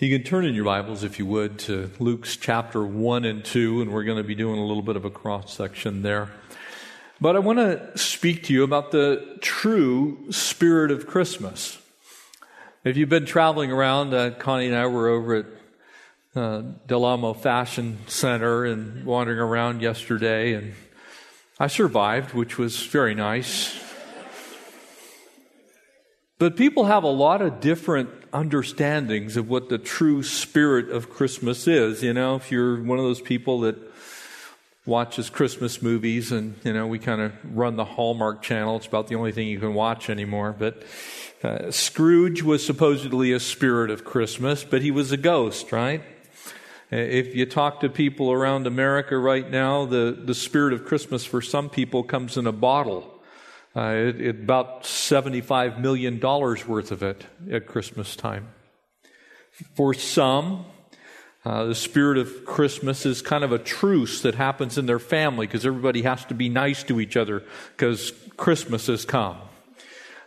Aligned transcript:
You 0.00 0.16
can 0.16 0.24
turn 0.24 0.44
in 0.44 0.54
your 0.54 0.64
Bibles, 0.64 1.02
if 1.02 1.18
you 1.18 1.26
would, 1.26 1.58
to 1.60 1.90
Luke's 1.98 2.36
chapter 2.36 2.84
1 2.84 3.24
and 3.24 3.44
2, 3.44 3.82
and 3.82 3.92
we're 3.92 4.04
going 4.04 4.18
to 4.18 4.22
be 4.22 4.36
doing 4.36 4.56
a 4.56 4.64
little 4.64 4.84
bit 4.84 4.94
of 4.94 5.04
a 5.04 5.10
cross 5.10 5.52
section 5.52 6.02
there. 6.02 6.30
But 7.20 7.34
I 7.34 7.40
want 7.40 7.58
to 7.58 7.98
speak 7.98 8.44
to 8.44 8.52
you 8.52 8.62
about 8.62 8.92
the 8.92 9.38
true 9.40 10.30
spirit 10.30 10.92
of 10.92 11.08
Christmas. 11.08 11.78
If 12.84 12.96
you've 12.96 13.08
been 13.08 13.26
traveling 13.26 13.72
around, 13.72 14.14
uh, 14.14 14.30
Connie 14.30 14.68
and 14.68 14.76
I 14.76 14.86
were 14.86 15.08
over 15.08 15.34
at 15.34 15.46
uh, 16.36 17.34
Fashion 17.34 17.98
Center 18.06 18.66
and 18.66 19.04
wandering 19.04 19.40
around 19.40 19.82
yesterday, 19.82 20.52
and 20.52 20.74
I 21.58 21.66
survived, 21.66 22.34
which 22.34 22.56
was 22.56 22.86
very 22.86 23.16
nice. 23.16 23.87
But 26.38 26.56
people 26.56 26.84
have 26.84 27.02
a 27.02 27.08
lot 27.08 27.42
of 27.42 27.60
different 27.60 28.10
understandings 28.32 29.36
of 29.36 29.48
what 29.48 29.68
the 29.68 29.78
true 29.78 30.22
spirit 30.22 30.88
of 30.88 31.10
Christmas 31.10 31.66
is. 31.66 32.02
You 32.02 32.12
know, 32.12 32.36
if 32.36 32.52
you're 32.52 32.80
one 32.80 32.98
of 32.98 33.04
those 33.04 33.20
people 33.20 33.60
that 33.60 33.76
watches 34.86 35.30
Christmas 35.30 35.82
movies 35.82 36.30
and, 36.30 36.54
you 36.62 36.72
know, 36.72 36.86
we 36.86 37.00
kind 37.00 37.20
of 37.20 37.32
run 37.56 37.74
the 37.74 37.84
Hallmark 37.84 38.40
channel, 38.42 38.76
it's 38.76 38.86
about 38.86 39.08
the 39.08 39.16
only 39.16 39.32
thing 39.32 39.48
you 39.48 39.58
can 39.58 39.74
watch 39.74 40.08
anymore. 40.08 40.54
But 40.56 40.84
uh, 41.42 41.72
Scrooge 41.72 42.42
was 42.42 42.64
supposedly 42.64 43.32
a 43.32 43.40
spirit 43.40 43.90
of 43.90 44.04
Christmas, 44.04 44.62
but 44.62 44.80
he 44.80 44.92
was 44.92 45.10
a 45.10 45.16
ghost, 45.16 45.72
right? 45.72 46.02
Uh, 46.92 46.96
if 46.96 47.34
you 47.34 47.46
talk 47.46 47.80
to 47.80 47.88
people 47.88 48.30
around 48.30 48.68
America 48.68 49.18
right 49.18 49.50
now, 49.50 49.86
the, 49.86 50.16
the 50.24 50.34
spirit 50.34 50.72
of 50.72 50.84
Christmas 50.84 51.24
for 51.24 51.42
some 51.42 51.68
people 51.68 52.04
comes 52.04 52.36
in 52.36 52.46
a 52.46 52.52
bottle. 52.52 53.17
Uh, 53.78 53.92
it, 53.94 54.20
it, 54.20 54.40
about 54.40 54.82
$75 54.82 55.78
million 55.78 56.18
worth 56.18 56.90
of 56.90 57.04
it 57.04 57.24
at 57.48 57.68
Christmas 57.68 58.16
time. 58.16 58.48
For 59.76 59.94
some, 59.94 60.64
uh, 61.44 61.66
the 61.66 61.76
spirit 61.76 62.18
of 62.18 62.44
Christmas 62.44 63.06
is 63.06 63.22
kind 63.22 63.44
of 63.44 63.52
a 63.52 63.58
truce 63.58 64.22
that 64.22 64.34
happens 64.34 64.78
in 64.78 64.86
their 64.86 64.98
family 64.98 65.46
because 65.46 65.64
everybody 65.64 66.02
has 66.02 66.24
to 66.24 66.34
be 66.34 66.48
nice 66.48 66.82
to 66.84 66.98
each 66.98 67.16
other 67.16 67.44
because 67.76 68.12
Christmas 68.36 68.88
has 68.88 69.04
come. 69.04 69.36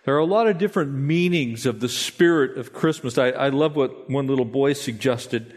There 0.05 0.15
are 0.15 0.19
a 0.19 0.25
lot 0.25 0.47
of 0.47 0.57
different 0.57 0.93
meanings 0.93 1.65
of 1.65 1.81
the 1.81 1.89
spirit 1.89 2.57
of 2.57 2.71
Christmas. 2.71 3.17
I, 3.17 3.31
I 3.31 3.49
love 3.49 3.75
what 3.75 4.09
one 4.09 4.27
little 4.27 4.45
boy 4.45 4.71
suggested. 4.71 5.53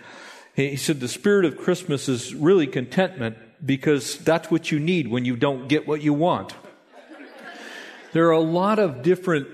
He 0.57 0.75
said 0.75 0.99
the 0.99 1.07
spirit 1.07 1.45
of 1.45 1.59
Christmas 1.59 2.09
is 2.09 2.35
really 2.35 2.67
contentment 2.67 3.37
because 3.65 4.19
that's 4.19 4.51
what 4.51 4.73
you 4.73 4.81
need 4.81 5.07
when 5.07 5.25
you 5.25 5.37
don't 5.37 5.69
get 5.69 5.87
what 5.87 6.03
you 6.03 6.13
want. 6.13 6.55
There 8.15 8.29
are 8.29 8.31
a 8.31 8.39
lot 8.39 8.79
of 8.79 9.03
different 9.03 9.49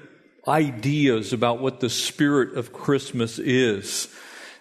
ideas 0.47 1.33
about 1.33 1.61
what 1.61 1.81
the 1.81 1.89
spirit 1.89 2.59
of 2.59 2.75
Christmas 2.75 3.39
is. 3.39 4.15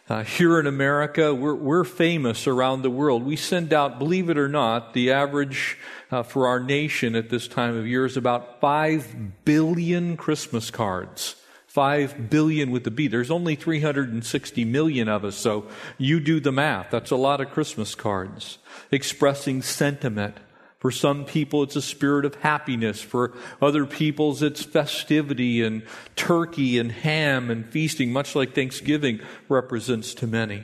Uh, 0.08 0.24
here 0.24 0.58
in 0.58 0.68
America, 0.68 1.36
we're, 1.36 1.54
we're, 1.54 1.84
famous 1.84 2.48
around 2.48 2.82
the 2.82 2.90
world. 2.90 3.26
We 3.26 3.36
send 3.36 3.74
out, 3.74 4.00
believe 4.00 4.30
it 4.30 4.38
or 4.38 4.48
not, 4.48 4.94
the 4.94 5.12
average 5.12 5.78
uh, 6.12 6.24
for 6.24 6.48
our 6.48 6.62
nation 6.62 7.14
at 7.14 7.30
this 7.30 7.50
time 7.50 7.76
of 7.76 7.86
year 7.86 8.06
is 8.06 8.16
about 8.16 8.62
5 8.62 9.44
billion 9.44 10.16
Christmas 10.16 10.72
cards. 10.72 11.36
5 11.68 12.30
billion 12.30 12.72
with 12.72 12.86
the 12.86 12.92
B. 12.92 13.10
There's 13.10 13.30
only 13.30 13.56
360 13.56 14.64
million 14.64 15.10
of 15.10 15.26
us, 15.26 15.36
so 15.36 15.68
you 15.98 16.22
do 16.22 16.40
the 16.40 16.54
math. 16.54 16.90
That's 16.90 17.12
a 17.12 17.18
lot 17.18 17.42
of 17.42 17.52
Christmas 17.52 17.96
cards 17.96 18.60
expressing 18.92 19.62
sentiment 19.62 20.38
for 20.80 20.92
some 20.92 21.26
people, 21.26 21.62
it's 21.64 21.76
a 21.76 21.82
spirit 21.82 22.24
of 22.24 22.36
happiness. 22.36 23.02
For 23.02 23.34
other 23.62 23.86
peoples, 23.86 24.42
it's 24.42 24.64
festivity 24.64 25.62
and 25.62 25.84
turkey 26.16 26.80
and 26.80 26.92
ham 26.92 27.52
and 27.52 27.70
feasting, 27.70 28.14
much 28.14 28.34
like 28.34 28.56
Thanksgiving 28.56 29.20
represents 29.50 30.14
to 30.16 30.28
many. 30.28 30.64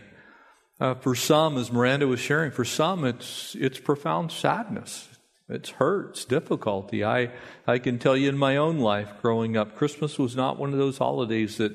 Uh, 0.79 0.95
for 0.95 1.15
some, 1.15 1.57
as 1.57 1.71
Miranda 1.71 2.07
was 2.07 2.21
sharing, 2.21 2.51
for 2.51 2.63
some, 2.65 3.03
it's, 3.03 3.55
it's 3.59 3.79
profound 3.79 4.31
sadness. 4.31 5.09
It's 5.49 5.69
hurt, 5.69 6.11
it's 6.11 6.25
difficulty. 6.25 7.03
I, 7.03 7.31
I 7.67 7.77
can 7.77 7.99
tell 7.99 8.15
you 8.15 8.29
in 8.29 8.37
my 8.37 8.57
own 8.57 8.79
life 8.79 9.11
growing 9.21 9.57
up, 9.57 9.75
Christmas 9.75 10.17
was 10.17 10.35
not 10.35 10.57
one 10.57 10.71
of 10.71 10.79
those 10.79 10.97
holidays 10.97 11.57
that 11.57 11.73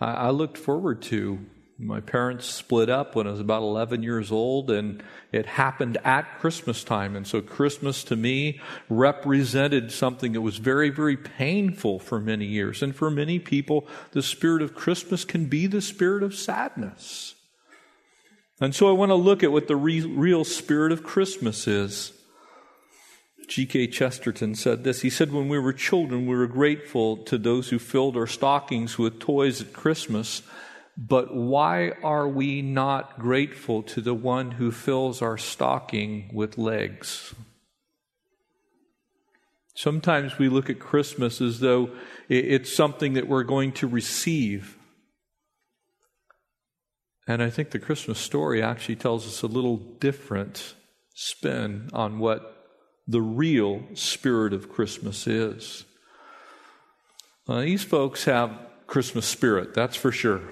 I, 0.00 0.12
I 0.12 0.30
looked 0.30 0.58
forward 0.58 1.00
to. 1.02 1.40
My 1.82 2.00
parents 2.00 2.46
split 2.46 2.90
up 2.90 3.16
when 3.16 3.26
I 3.26 3.30
was 3.30 3.40
about 3.40 3.62
11 3.62 4.02
years 4.02 4.30
old, 4.30 4.70
and 4.70 5.02
it 5.32 5.46
happened 5.46 5.96
at 6.04 6.38
Christmas 6.38 6.84
time. 6.84 7.16
And 7.16 7.26
so, 7.26 7.40
Christmas 7.40 8.04
to 8.04 8.16
me 8.16 8.60
represented 8.90 9.90
something 9.90 10.32
that 10.32 10.42
was 10.42 10.58
very, 10.58 10.90
very 10.90 11.16
painful 11.16 11.98
for 11.98 12.20
many 12.20 12.44
years. 12.44 12.82
And 12.82 12.94
for 12.94 13.10
many 13.10 13.38
people, 13.38 13.86
the 14.12 14.22
spirit 14.22 14.60
of 14.60 14.74
Christmas 14.74 15.24
can 15.24 15.46
be 15.46 15.66
the 15.66 15.80
spirit 15.80 16.22
of 16.22 16.34
sadness. 16.34 17.34
And 18.60 18.74
so, 18.74 18.86
I 18.86 18.92
want 18.92 19.08
to 19.08 19.14
look 19.14 19.42
at 19.42 19.52
what 19.52 19.66
the 19.66 19.76
re- 19.76 20.02
real 20.02 20.44
spirit 20.44 20.92
of 20.92 21.02
Christmas 21.02 21.66
is. 21.66 22.12
G.K. 23.48 23.86
Chesterton 23.86 24.54
said 24.54 24.84
this. 24.84 25.00
He 25.00 25.10
said, 25.10 25.32
When 25.32 25.48
we 25.48 25.58
were 25.58 25.72
children, 25.72 26.26
we 26.26 26.36
were 26.36 26.46
grateful 26.46 27.16
to 27.24 27.38
those 27.38 27.70
who 27.70 27.78
filled 27.78 28.18
our 28.18 28.26
stockings 28.26 28.98
with 28.98 29.18
toys 29.18 29.62
at 29.62 29.72
Christmas 29.72 30.42
but 30.96 31.34
why 31.34 31.92
are 32.02 32.28
we 32.28 32.62
not 32.62 33.18
grateful 33.18 33.82
to 33.84 34.00
the 34.00 34.14
one 34.14 34.52
who 34.52 34.70
fills 34.70 35.22
our 35.22 35.38
stocking 35.38 36.30
with 36.32 36.58
legs? 36.58 37.34
Sometimes 39.74 40.36
we 40.36 40.48
look 40.48 40.68
at 40.68 40.78
Christmas 40.78 41.40
as 41.40 41.60
though 41.60 41.90
it's 42.28 42.74
something 42.74 43.14
that 43.14 43.28
we're 43.28 43.44
going 43.44 43.72
to 43.72 43.86
receive. 43.86 44.76
And 47.26 47.42
I 47.42 47.48
think 47.48 47.70
the 47.70 47.78
Christmas 47.78 48.18
story 48.18 48.62
actually 48.62 48.96
tells 48.96 49.26
us 49.26 49.42
a 49.42 49.46
little 49.46 49.76
different 49.76 50.74
spin 51.14 51.88
on 51.94 52.18
what 52.18 52.66
the 53.06 53.22
real 53.22 53.82
spirit 53.94 54.52
of 54.52 54.70
Christmas 54.70 55.26
is. 55.26 55.84
Uh, 57.48 57.60
these 57.60 57.84
folks 57.84 58.24
have 58.24 58.50
Christmas 58.86 59.24
spirit, 59.24 59.72
that's 59.72 59.96
for 59.96 60.12
sure 60.12 60.42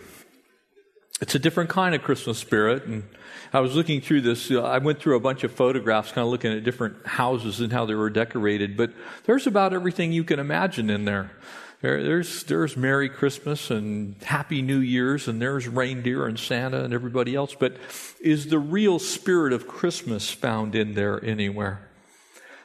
it's 1.20 1.34
a 1.34 1.38
different 1.38 1.70
kind 1.70 1.94
of 1.94 2.02
Christmas 2.02 2.38
spirit. 2.38 2.84
And 2.84 3.04
I 3.52 3.60
was 3.60 3.74
looking 3.74 4.00
through 4.00 4.20
this. 4.22 4.50
I 4.50 4.78
went 4.78 5.00
through 5.00 5.16
a 5.16 5.20
bunch 5.20 5.44
of 5.44 5.52
photographs, 5.52 6.12
kind 6.12 6.24
of 6.24 6.30
looking 6.30 6.52
at 6.52 6.64
different 6.64 7.06
houses 7.06 7.60
and 7.60 7.72
how 7.72 7.86
they 7.86 7.94
were 7.94 8.10
decorated. 8.10 8.76
But 8.76 8.92
there's 9.24 9.46
about 9.46 9.72
everything 9.72 10.12
you 10.12 10.24
can 10.24 10.38
imagine 10.38 10.90
in 10.90 11.04
there. 11.04 11.32
there 11.80 12.02
there's, 12.02 12.44
there's 12.44 12.76
Merry 12.76 13.08
Christmas 13.08 13.70
and 13.70 14.14
Happy 14.22 14.62
New 14.62 14.78
Year's, 14.78 15.26
and 15.26 15.42
there's 15.42 15.66
reindeer 15.66 16.26
and 16.26 16.38
Santa 16.38 16.84
and 16.84 16.94
everybody 16.94 17.34
else. 17.34 17.54
But 17.58 17.76
is 18.20 18.48
the 18.48 18.58
real 18.58 18.98
spirit 18.98 19.52
of 19.52 19.66
Christmas 19.66 20.30
found 20.30 20.74
in 20.74 20.94
there 20.94 21.24
anywhere? 21.24 21.88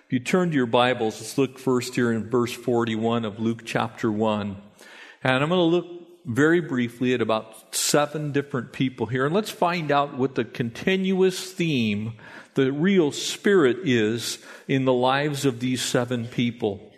If 0.06 0.14
you 0.14 0.20
turn 0.20 0.52
to 0.52 0.56
your 0.56 0.68
Bibles, 0.68 1.20
let's 1.20 1.38
look 1.40 1.58
first 1.58 1.96
here 1.96 2.12
in 2.12 2.30
verse 2.30 2.54
41 2.54 3.26
of 3.26 3.40
Luke 3.40 3.64
chapter 3.66 4.12
1. 4.12 4.58
And 5.24 5.42
I'm 5.42 5.50
going 5.50 5.60
to 5.60 5.64
look 5.64 5.93
very 6.26 6.62
briefly 6.62 7.14
at 7.14 7.22
about 7.22 7.76
seven 7.76 8.32
different 8.32 8.72
people 8.72 9.06
here, 9.06 9.26
and 9.26 9.36
let's 9.36 9.50
find 9.50 9.92
out 9.92 10.18
what 10.18 10.36
the 10.36 10.46
continuous 10.46 11.52
theme, 11.52 12.14
the 12.54 12.72
real 12.72 13.12
spirit 13.12 13.78
is 13.84 14.40
in 14.68 14.86
the 14.86 14.94
lives 14.94 15.46
of 15.46 15.60
these 15.60 15.82
seven 15.82 16.28
people. 16.28 16.93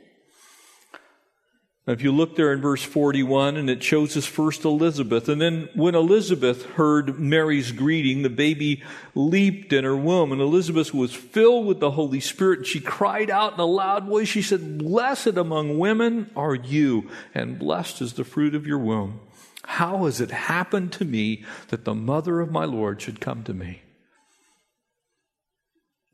If 1.88 2.01
you 2.01 2.12
look 2.12 2.35
there 2.35 2.51
in 2.51 2.62
verse 2.62 2.81
41, 2.81 3.57
and 3.57 3.69
it 3.69 3.84
shows 3.84 4.18
us 4.18 4.25
first 4.25 4.66
Elizabeth. 4.66 5.29
And 5.29 5.40
then 5.40 5.69
when 5.75 5.94
Elizabeth 5.94 6.66
heard 6.72 7.19
Mary's 7.19 7.72
greeting, 7.72 8.23
the 8.23 8.29
baby 8.29 8.81
leaped 9.13 9.72
in 9.72 9.84
her 9.84 9.96
womb. 9.96 10.31
And 10.31 10.41
Elizabeth 10.41 10.96
was 10.96 11.13
filled 11.13 11.68
with 11.68 11.79
the 11.79 11.91
Holy 11.91 12.19
Spirit. 12.19 12.66
She 12.66 12.79
cried 12.79 13.29
out 13.29 13.53
in 13.53 13.59
a 13.59 13.66
loud 13.66 14.06
voice. 14.06 14.28
She 14.28 14.41
said, 14.41 14.79
Blessed 14.79 15.38
among 15.38 15.78
women 15.78 16.31
are 16.35 16.56
you, 16.56 17.07
and 17.35 17.59
blessed 17.59 18.02
is 18.02 18.13
the 18.13 18.23
fruit 18.23 18.56
of 18.56 18.66
your 18.66 18.79
womb. 18.79 19.19
How 19.66 20.06
has 20.06 20.19
it 20.19 20.31
happened 20.31 20.91
to 20.94 21.06
me 21.06 21.44
that 21.67 21.85
the 21.85 21.96
mother 21.96 22.40
of 22.40 22.52
my 22.52 22.66
Lord 22.66 22.99
should 22.99 23.20
come 23.20 23.43
to 23.43 23.53
me? 23.53 23.81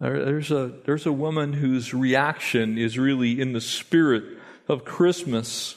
There's 0.02 0.52
a, 0.52 0.74
there's 0.86 1.06
a 1.06 1.14
woman 1.14 1.54
whose 1.54 1.94
reaction 1.94 2.78
is 2.78 2.98
really 2.98 3.40
in 3.40 3.54
the 3.54 3.62
spirit 3.62 4.41
of 4.68 4.86
Christmas. 4.86 5.76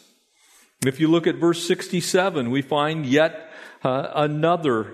If 0.84 1.00
you 1.00 1.08
look 1.08 1.26
at 1.26 1.36
verse 1.36 1.66
67, 1.66 2.50
we 2.50 2.62
find 2.62 3.06
yet 3.06 3.50
uh, 3.82 4.10
another 4.14 4.92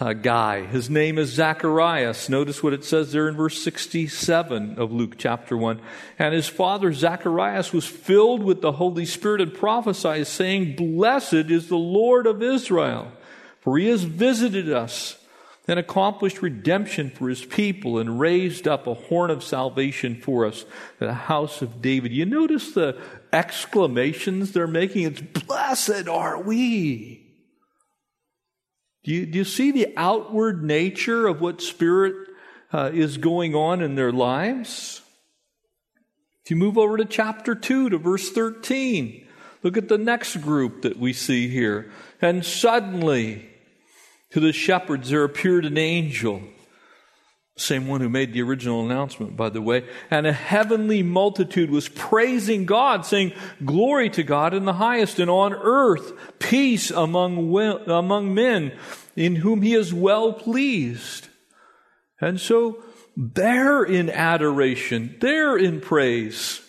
uh, 0.00 0.12
guy. 0.12 0.64
His 0.64 0.90
name 0.90 1.16
is 1.16 1.30
Zacharias. 1.30 2.28
Notice 2.28 2.62
what 2.62 2.72
it 2.72 2.84
says 2.84 3.12
there 3.12 3.28
in 3.28 3.36
verse 3.36 3.62
67 3.62 4.78
of 4.78 4.90
Luke 4.90 5.14
chapter 5.16 5.56
1. 5.56 5.80
And 6.18 6.34
his 6.34 6.48
father 6.48 6.92
Zacharias 6.92 7.72
was 7.72 7.86
filled 7.86 8.42
with 8.42 8.62
the 8.62 8.72
Holy 8.72 9.06
Spirit 9.06 9.40
and 9.40 9.54
prophesied, 9.54 10.26
saying, 10.26 10.76
Blessed 10.76 11.50
is 11.50 11.68
the 11.68 11.76
Lord 11.76 12.26
of 12.26 12.42
Israel, 12.42 13.12
for 13.60 13.78
he 13.78 13.88
has 13.88 14.04
visited 14.04 14.72
us 14.72 15.18
and 15.68 15.78
accomplished 15.78 16.42
redemption 16.42 17.10
for 17.10 17.28
his 17.28 17.44
people 17.44 17.98
and 17.98 18.18
raised 18.18 18.66
up 18.66 18.86
a 18.86 18.94
horn 18.94 19.30
of 19.30 19.44
salvation 19.44 20.16
for 20.16 20.44
us, 20.44 20.64
the 20.98 21.14
house 21.14 21.62
of 21.62 21.80
David. 21.80 22.12
You 22.12 22.26
notice 22.26 22.72
the 22.72 23.00
exclamations 23.32 24.52
they're 24.52 24.66
making? 24.66 25.04
It's 25.04 25.20
blessed 25.20 26.08
are 26.08 26.40
we. 26.40 27.22
Do 29.04 29.12
you, 29.12 29.26
do 29.26 29.38
you 29.38 29.44
see 29.44 29.72
the 29.72 29.92
outward 29.96 30.62
nature 30.62 31.26
of 31.26 31.40
what 31.40 31.60
Spirit 31.60 32.14
uh, 32.72 32.90
is 32.92 33.16
going 33.16 33.54
on 33.54 33.80
in 33.80 33.96
their 33.96 34.12
lives? 34.12 35.00
If 36.44 36.50
you 36.50 36.56
move 36.56 36.78
over 36.78 36.96
to 36.96 37.04
chapter 37.04 37.54
2 37.54 37.90
to 37.90 37.98
verse 37.98 38.30
13, 38.30 39.26
look 39.62 39.76
at 39.76 39.88
the 39.88 39.98
next 39.98 40.36
group 40.36 40.82
that 40.82 40.98
we 40.98 41.12
see 41.12 41.48
here. 41.48 41.90
And 42.20 42.44
suddenly, 42.44 43.48
to 44.30 44.40
the 44.40 44.52
shepherds 44.52 45.10
there 45.10 45.24
appeared 45.24 45.64
an 45.64 45.78
angel 45.78 46.42
same 47.62 47.86
one 47.86 48.00
who 48.00 48.08
made 48.08 48.32
the 48.32 48.42
original 48.42 48.84
announcement, 48.84 49.36
by 49.36 49.48
the 49.48 49.62
way. 49.62 49.84
And 50.10 50.26
a 50.26 50.32
heavenly 50.32 51.02
multitude 51.02 51.70
was 51.70 51.88
praising 51.88 52.66
God, 52.66 53.06
saying, 53.06 53.32
Glory 53.64 54.10
to 54.10 54.22
God 54.22 54.54
in 54.54 54.64
the 54.64 54.74
highest, 54.74 55.18
and 55.18 55.30
on 55.30 55.54
earth 55.54 56.12
peace 56.38 56.90
among, 56.90 57.56
among 57.88 58.34
men 58.34 58.72
in 59.16 59.36
whom 59.36 59.62
he 59.62 59.74
is 59.74 59.94
well 59.94 60.32
pleased. 60.32 61.28
And 62.20 62.40
so 62.40 62.82
they're 63.16 63.82
in 63.84 64.10
adoration, 64.10 65.16
they're 65.20 65.56
in 65.56 65.80
praise. 65.80 66.60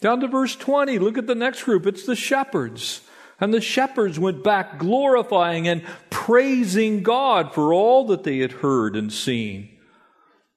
Down 0.00 0.20
to 0.20 0.28
verse 0.28 0.56
20, 0.56 0.98
look 0.98 1.16
at 1.18 1.26
the 1.26 1.34
next 1.34 1.62
group. 1.62 1.86
It's 1.86 2.04
the 2.04 2.16
shepherds. 2.16 3.00
And 3.40 3.52
the 3.52 3.60
shepherds 3.60 4.18
went 4.18 4.44
back 4.44 4.78
glorifying 4.78 5.66
and 5.66 5.82
praising 6.10 7.02
God 7.02 7.52
for 7.52 7.72
all 7.72 8.06
that 8.08 8.22
they 8.22 8.38
had 8.38 8.52
heard 8.52 8.96
and 8.96 9.12
seen 9.12 9.70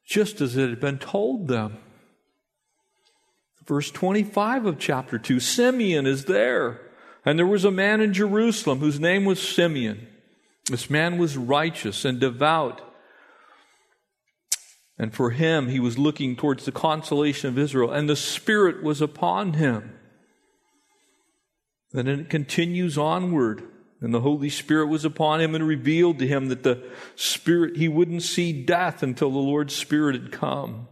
just 0.08 0.40
as 0.42 0.56
it 0.56 0.70
had 0.70 0.80
been 0.80 0.98
told 0.98 1.48
them. 1.48 1.78
Verse 3.68 3.92
25 3.92 4.66
of 4.66 4.80
chapter 4.80 5.20
2 5.20 5.42
Simeon 5.42 6.08
is 6.08 6.26
there. 6.26 6.82
And 7.26 7.38
there 7.38 7.46
was 7.46 7.66
a 7.66 7.72
man 7.72 8.00
in 8.00 8.14
Jerusalem 8.14 8.80
whose 8.80 9.02
name 9.02 9.26
was 9.26 9.42
Simeon. 9.42 10.08
This 10.70 10.90
man 10.90 11.18
was 11.18 11.36
righteous 11.36 12.06
and 12.06 12.22
devout. 12.22 12.82
And 14.98 15.14
for 15.14 15.32
him, 15.32 15.68
he 15.68 15.82
was 15.82 15.98
looking 15.98 16.38
towards 16.38 16.64
the 16.64 16.72
consolation 16.72 17.50
of 17.50 17.58
Israel, 17.58 17.92
and 17.92 18.10
the 18.10 18.16
Spirit 18.16 18.82
was 18.82 19.02
upon 19.02 19.54
him. 19.54 19.94
And 21.94 22.08
then 22.08 22.22
it 22.22 22.30
continues 22.30 22.98
onward. 22.98 23.64
And 24.00 24.14
the 24.14 24.22
Holy 24.22 24.50
Spirit 24.50 24.88
was 24.88 25.06
upon 25.06 25.42
him 25.42 25.56
and 25.56 25.68
revealed 25.68 26.20
to 26.20 26.28
him 26.28 26.50
that 26.50 26.64
the 26.64 26.84
Spirit, 27.16 27.78
he 27.78 27.88
wouldn't 27.88 28.22
see 28.22 28.54
death 28.54 29.02
until 29.02 29.32
the 29.32 29.40
Lord's 29.40 29.76
Spirit 29.76 30.16
had 30.16 30.32
come. 30.32 30.88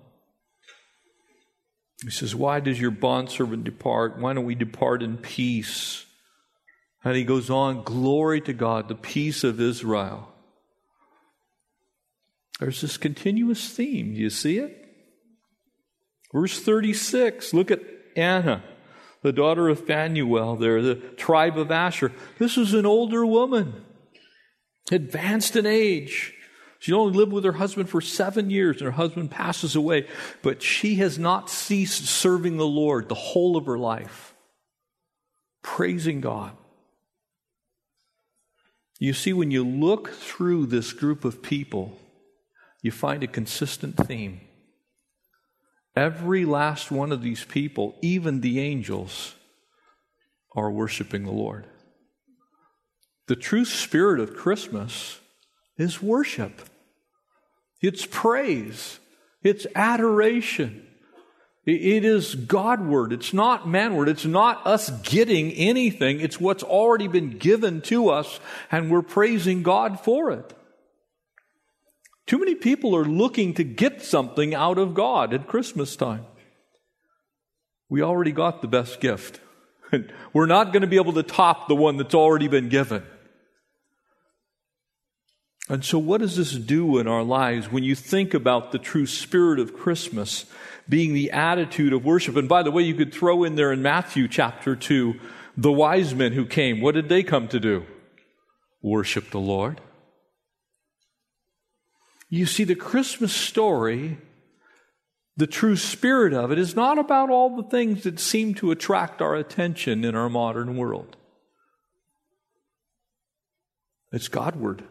He 2.04 2.10
says, 2.10 2.36
Why 2.36 2.60
does 2.60 2.82
your 2.82 2.92
bondservant 2.92 3.64
depart? 3.64 4.18
Why 4.18 4.34
don't 4.34 4.46
we 4.46 4.56
depart 4.56 5.04
in 5.04 5.18
peace? 5.18 6.06
And 7.04 7.16
he 7.16 7.24
goes 7.24 7.52
on, 7.52 7.84
Glory 7.84 8.42
to 8.42 8.54
God, 8.54 8.88
the 8.88 8.96
peace 8.96 9.44
of 9.44 9.62
Israel. 9.62 10.30
There's 12.60 12.82
this 12.82 12.98
continuous 12.98 13.70
theme. 13.70 14.14
Do 14.14 14.20
you 14.20 14.30
see 14.30 14.58
it? 14.58 14.82
Verse 16.34 16.60
36, 16.60 17.54
look 17.54 17.70
at 17.70 17.82
Anna 18.16 18.64
the 19.26 19.34
daughter 19.34 19.70
of 19.70 19.84
Phanuel 19.88 20.56
there, 20.56 20.84
the 20.84 20.94
tribe 20.94 21.58
of 21.58 21.72
Asher. 21.72 22.12
This 22.38 22.60
is 22.60 22.76
an 22.76 22.86
older 22.86 23.26
woman, 23.26 23.84
advanced 24.92 25.56
in 25.56 25.66
age. 25.66 26.36
She 26.78 26.94
only 26.94 27.18
lived 27.18 27.32
with 27.32 27.44
her 27.44 27.54
husband 27.54 27.90
for 27.90 28.02
seven 28.02 28.52
years, 28.52 28.78
and 28.78 28.86
her 28.86 28.92
husband 28.92 29.32
passes 29.32 29.76
away. 29.76 30.08
But 30.44 30.62
she 30.62 30.98
has 30.98 31.18
not 31.18 31.50
ceased 31.50 32.06
serving 32.06 32.58
the 32.58 32.68
Lord 32.68 33.10
the 33.10 33.16
whole 33.16 33.58
of 33.58 33.66
her 33.66 33.80
life, 33.80 34.36
praising 35.64 36.22
God. 36.22 36.56
You 39.00 39.14
see, 39.14 39.34
when 39.34 39.50
you 39.50 39.64
look 39.66 40.12
through 40.12 40.68
this 40.68 40.94
group 40.94 41.26
of 41.26 41.42
people, 41.42 41.98
you 42.84 42.92
find 42.92 43.24
a 43.24 43.28
consistent 43.28 43.98
theme. 43.98 44.42
Every 45.96 46.46
last 46.46 46.92
one 46.92 47.12
of 47.12 47.22
these 47.22 47.46
people, 47.46 47.96
even 48.02 48.42
the 48.42 48.60
angels, 48.60 49.36
are 50.56 50.72
worshiping 50.72 51.24
the 51.24 51.32
Lord. 51.32 51.66
The 53.28 53.36
true 53.36 53.66
spirit 53.66 54.20
of 54.20 54.36
Christmas 54.36 55.20
is 55.78 56.02
worship, 56.02 56.62
it's 57.82 58.06
praise, 58.06 59.00
it's 59.44 59.68
adoration. 59.76 60.82
It 61.68 62.06
is 62.06 62.36
Godward. 62.36 63.12
It's 63.12 63.34
not 63.34 63.68
manward. 63.68 64.08
It's 64.08 64.26
not 64.26 64.68
us 64.68 64.92
getting 65.02 65.52
anything. 65.54 66.20
It's 66.20 66.40
what's 66.40 66.62
already 66.62 67.08
been 67.08 67.40
given 67.40 67.82
to 67.84 68.10
us, 68.10 68.40
and 68.72 68.92
we're 68.92 69.02
praising 69.02 69.64
God 69.64 70.00
for 70.00 70.30
it. 70.32 70.54
Too 72.28 72.40
many 72.40 72.56
people 72.56 72.96
are 72.96 73.06
looking 73.06 73.54
to 73.56 73.64
get 73.64 74.02
something 74.02 74.56
out 74.56 74.78
of 74.78 74.94
God 74.94 75.34
at 75.34 75.48
Christmas 75.48 75.96
time. 75.96 76.26
We 77.88 78.02
already 78.02 78.32
got 78.32 78.62
the 78.62 78.68
best 78.68 79.00
gift. 79.00 79.40
We're 80.34 80.48
not 80.48 80.74
going 80.74 80.82
to 80.82 80.88
be 80.88 80.96
able 80.96 81.14
to 81.14 81.24
top 81.24 81.68
the 81.68 81.76
one 81.76 81.98
that's 81.98 82.16
already 82.16 82.48
been 82.48 82.70
given. 82.70 83.04
And 85.68 85.84
so, 85.84 85.98
what 85.98 86.22
does 86.22 86.36
this 86.38 86.52
do 86.52 87.00
in 87.00 87.08
our 87.08 87.24
lives 87.24 87.72
when 87.72 87.84
you 87.84 87.96
think 87.96 88.34
about 88.34 88.72
the 88.72 88.78
true 88.78 89.08
spirit 89.08 89.60
of 89.60 89.76
Christmas 89.76 90.46
being 90.88 91.14
the 91.14 91.32
attitude 91.32 91.92
of 91.92 92.06
worship? 92.06 92.36
And 92.36 92.48
by 92.48 92.62
the 92.62 92.72
way, 92.72 92.84
you 92.84 92.94
could 92.94 93.14
throw 93.14 93.44
in 93.44 93.56
there 93.56 93.72
in 93.72 93.82
Matthew 93.82 94.28
chapter 94.28 94.76
2 94.76 95.20
the 95.58 95.72
wise 95.72 96.14
men 96.14 96.34
who 96.34 96.46
came. 96.46 96.82
What 96.82 96.94
did 96.94 97.10
they 97.10 97.24
come 97.24 97.48
to 97.48 97.60
do? 97.60 97.86
Worship 98.82 99.32
the 99.32 99.40
Lord. 99.40 99.82
You 102.30 102.46
see, 102.46 102.64
the 102.64 102.76
Christmas 102.76 103.34
story, 103.34 104.18
the 105.38 105.48
true 105.48 105.76
spirit 105.76 106.34
of 106.34 106.52
it, 106.52 106.58
is 106.58 106.76
not 106.76 106.98
about 106.98 107.30
all 107.30 107.56
the 107.56 107.70
things 107.70 108.04
that 108.04 108.20
seem 108.20 108.54
to 108.56 108.72
attract 108.72 109.22
our 109.22 109.36
attention 109.36 110.04
in 110.04 110.16
our 110.16 110.30
modern 110.30 110.78
world. 110.78 111.16
It's 114.12 114.28
Godward. 114.28 114.84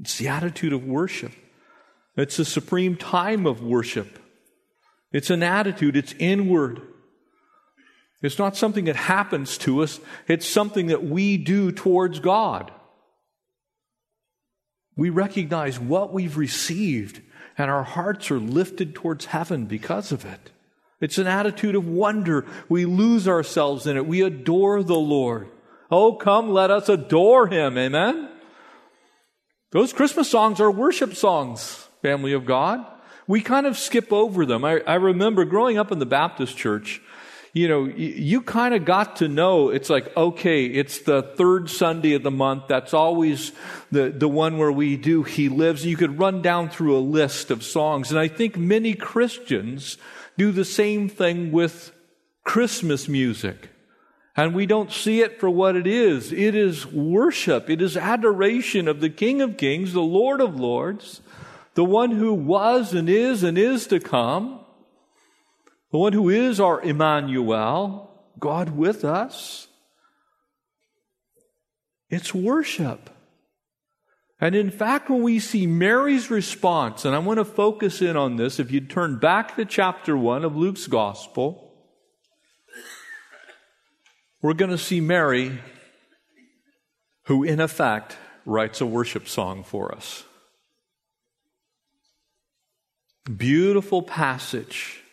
It's 0.00 0.18
the 0.18 0.28
attitude 0.28 0.72
of 0.72 0.84
worship. 0.84 1.32
It's 2.16 2.36
the 2.36 2.44
supreme 2.44 2.96
time 2.96 3.46
of 3.46 3.62
worship. 3.62 4.18
It's 5.12 5.30
an 5.30 5.42
attitude, 5.42 5.96
it's 5.96 6.14
inward. 6.18 6.80
It's 8.22 8.38
not 8.38 8.56
something 8.56 8.86
that 8.86 8.96
happens 8.96 9.58
to 9.58 9.82
us, 9.82 10.00
it's 10.26 10.48
something 10.48 10.86
that 10.86 11.04
we 11.04 11.36
do 11.36 11.70
towards 11.70 12.20
God. 12.20 12.72
We 14.96 15.10
recognize 15.10 15.78
what 15.78 16.12
we've 16.12 16.36
received, 16.36 17.20
and 17.58 17.70
our 17.70 17.82
hearts 17.82 18.30
are 18.30 18.38
lifted 18.38 18.94
towards 18.94 19.26
heaven 19.26 19.66
because 19.66 20.12
of 20.12 20.24
it. 20.24 20.50
It's 21.00 21.18
an 21.18 21.26
attitude 21.26 21.74
of 21.74 21.86
wonder. 21.86 22.46
We 22.68 22.84
lose 22.84 23.28
ourselves 23.28 23.86
in 23.86 23.96
it. 23.96 24.06
We 24.06 24.22
adore 24.22 24.82
the 24.82 24.94
Lord. 24.94 25.48
Oh, 25.90 26.14
come, 26.14 26.50
let 26.50 26.70
us 26.70 26.88
adore 26.88 27.48
Him. 27.48 27.76
Amen? 27.76 28.28
Those 29.72 29.92
Christmas 29.92 30.30
songs 30.30 30.60
are 30.60 30.70
worship 30.70 31.14
songs, 31.14 31.88
family 32.00 32.32
of 32.32 32.46
God. 32.46 32.86
We 33.26 33.40
kind 33.40 33.66
of 33.66 33.76
skip 33.76 34.12
over 34.12 34.46
them. 34.46 34.64
I, 34.64 34.80
I 34.86 34.94
remember 34.94 35.44
growing 35.44 35.78
up 35.78 35.90
in 35.90 35.98
the 35.98 36.06
Baptist 36.06 36.56
church, 36.56 37.02
you 37.54 37.68
know, 37.68 37.84
you, 37.84 38.42
kind 38.42 38.74
of 38.74 38.84
got 38.84 39.16
to 39.16 39.28
know 39.28 39.68
it's 39.70 39.88
like, 39.88 40.14
okay, 40.16 40.66
it's 40.66 40.98
the 41.02 41.22
third 41.22 41.70
Sunday 41.70 42.14
of 42.14 42.24
the 42.24 42.30
month. 42.32 42.64
That's 42.66 42.92
always 42.92 43.52
the, 43.92 44.10
the 44.10 44.28
one 44.28 44.58
where 44.58 44.72
we 44.72 44.96
do 44.96 45.22
He 45.22 45.48
Lives. 45.48 45.86
You 45.86 45.96
could 45.96 46.18
run 46.18 46.42
down 46.42 46.68
through 46.68 46.96
a 46.96 46.98
list 46.98 47.52
of 47.52 47.62
songs. 47.62 48.10
And 48.10 48.18
I 48.18 48.26
think 48.26 48.56
many 48.56 48.94
Christians 48.94 49.98
do 50.36 50.50
the 50.50 50.64
same 50.64 51.08
thing 51.08 51.52
with 51.52 51.92
Christmas 52.42 53.08
music. 53.08 53.70
And 54.36 54.52
we 54.52 54.66
don't 54.66 54.90
see 54.90 55.20
it 55.20 55.38
for 55.38 55.48
what 55.48 55.76
it 55.76 55.86
is. 55.86 56.32
It 56.32 56.56
is 56.56 56.84
worship. 56.84 57.70
It 57.70 57.80
is 57.80 57.96
adoration 57.96 58.88
of 58.88 59.00
the 59.00 59.10
King 59.10 59.40
of 59.40 59.56
Kings, 59.56 59.92
the 59.92 60.00
Lord 60.00 60.40
of 60.40 60.58
Lords, 60.58 61.20
the 61.74 61.84
one 61.84 62.10
who 62.10 62.34
was 62.34 62.94
and 62.94 63.08
is 63.08 63.44
and 63.44 63.56
is 63.56 63.86
to 63.86 64.00
come 64.00 64.63
the 65.94 65.98
one 65.98 66.12
who 66.12 66.28
is 66.28 66.58
our 66.58 66.82
Emmanuel, 66.82 68.10
God 68.40 68.70
with 68.76 69.04
us. 69.04 69.68
It's 72.10 72.34
worship. 72.34 73.10
And 74.40 74.56
in 74.56 74.72
fact, 74.72 75.08
when 75.08 75.22
we 75.22 75.38
see 75.38 75.68
Mary's 75.68 76.32
response, 76.32 77.04
and 77.04 77.14
I 77.14 77.20
want 77.20 77.38
to 77.38 77.44
focus 77.44 78.02
in 78.02 78.16
on 78.16 78.34
this, 78.34 78.58
if 78.58 78.72
you 78.72 78.80
turn 78.80 79.20
back 79.20 79.54
to 79.54 79.64
chapter 79.64 80.16
1 80.16 80.44
of 80.44 80.56
Luke's 80.56 80.88
Gospel, 80.88 81.72
we're 84.42 84.54
going 84.54 84.72
to 84.72 84.78
see 84.78 85.00
Mary, 85.00 85.60
who 87.26 87.44
in 87.44 87.60
effect 87.60 88.16
writes 88.44 88.80
a 88.80 88.86
worship 88.86 89.28
song 89.28 89.62
for 89.62 89.94
us. 89.94 90.24
Beautiful 93.36 94.02
passage 94.02 95.03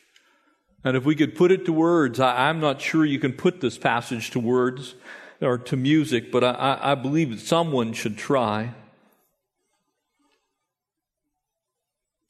and 0.83 0.97
if 0.97 1.05
we 1.05 1.15
could 1.15 1.35
put 1.35 1.51
it 1.51 1.65
to 1.65 1.73
words, 1.73 2.19
I, 2.19 2.49
am 2.49 2.59
not 2.59 2.81
sure 2.81 3.05
you 3.05 3.19
can 3.19 3.33
put 3.33 3.61
this 3.61 3.77
passage 3.77 4.31
to 4.31 4.39
words. 4.39 4.95
or 5.41 5.57
to 5.57 5.75
music, 5.75 6.31
but 6.31 6.43
I, 6.43 6.79
I 6.81 6.95
believe 6.95 7.31
that 7.31 7.39
someone 7.39 7.93
should 7.93 8.17
try. 8.17 8.73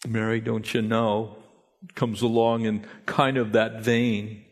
Mary, 0.08 0.40
don't 0.40 0.74
you 0.74 0.82
know, 0.82 1.36
comes 1.96 2.22
along 2.22 2.66
in 2.66 2.86
kind 3.06 3.38
of 3.38 3.52
that 3.52 3.82
vein. 3.82 4.44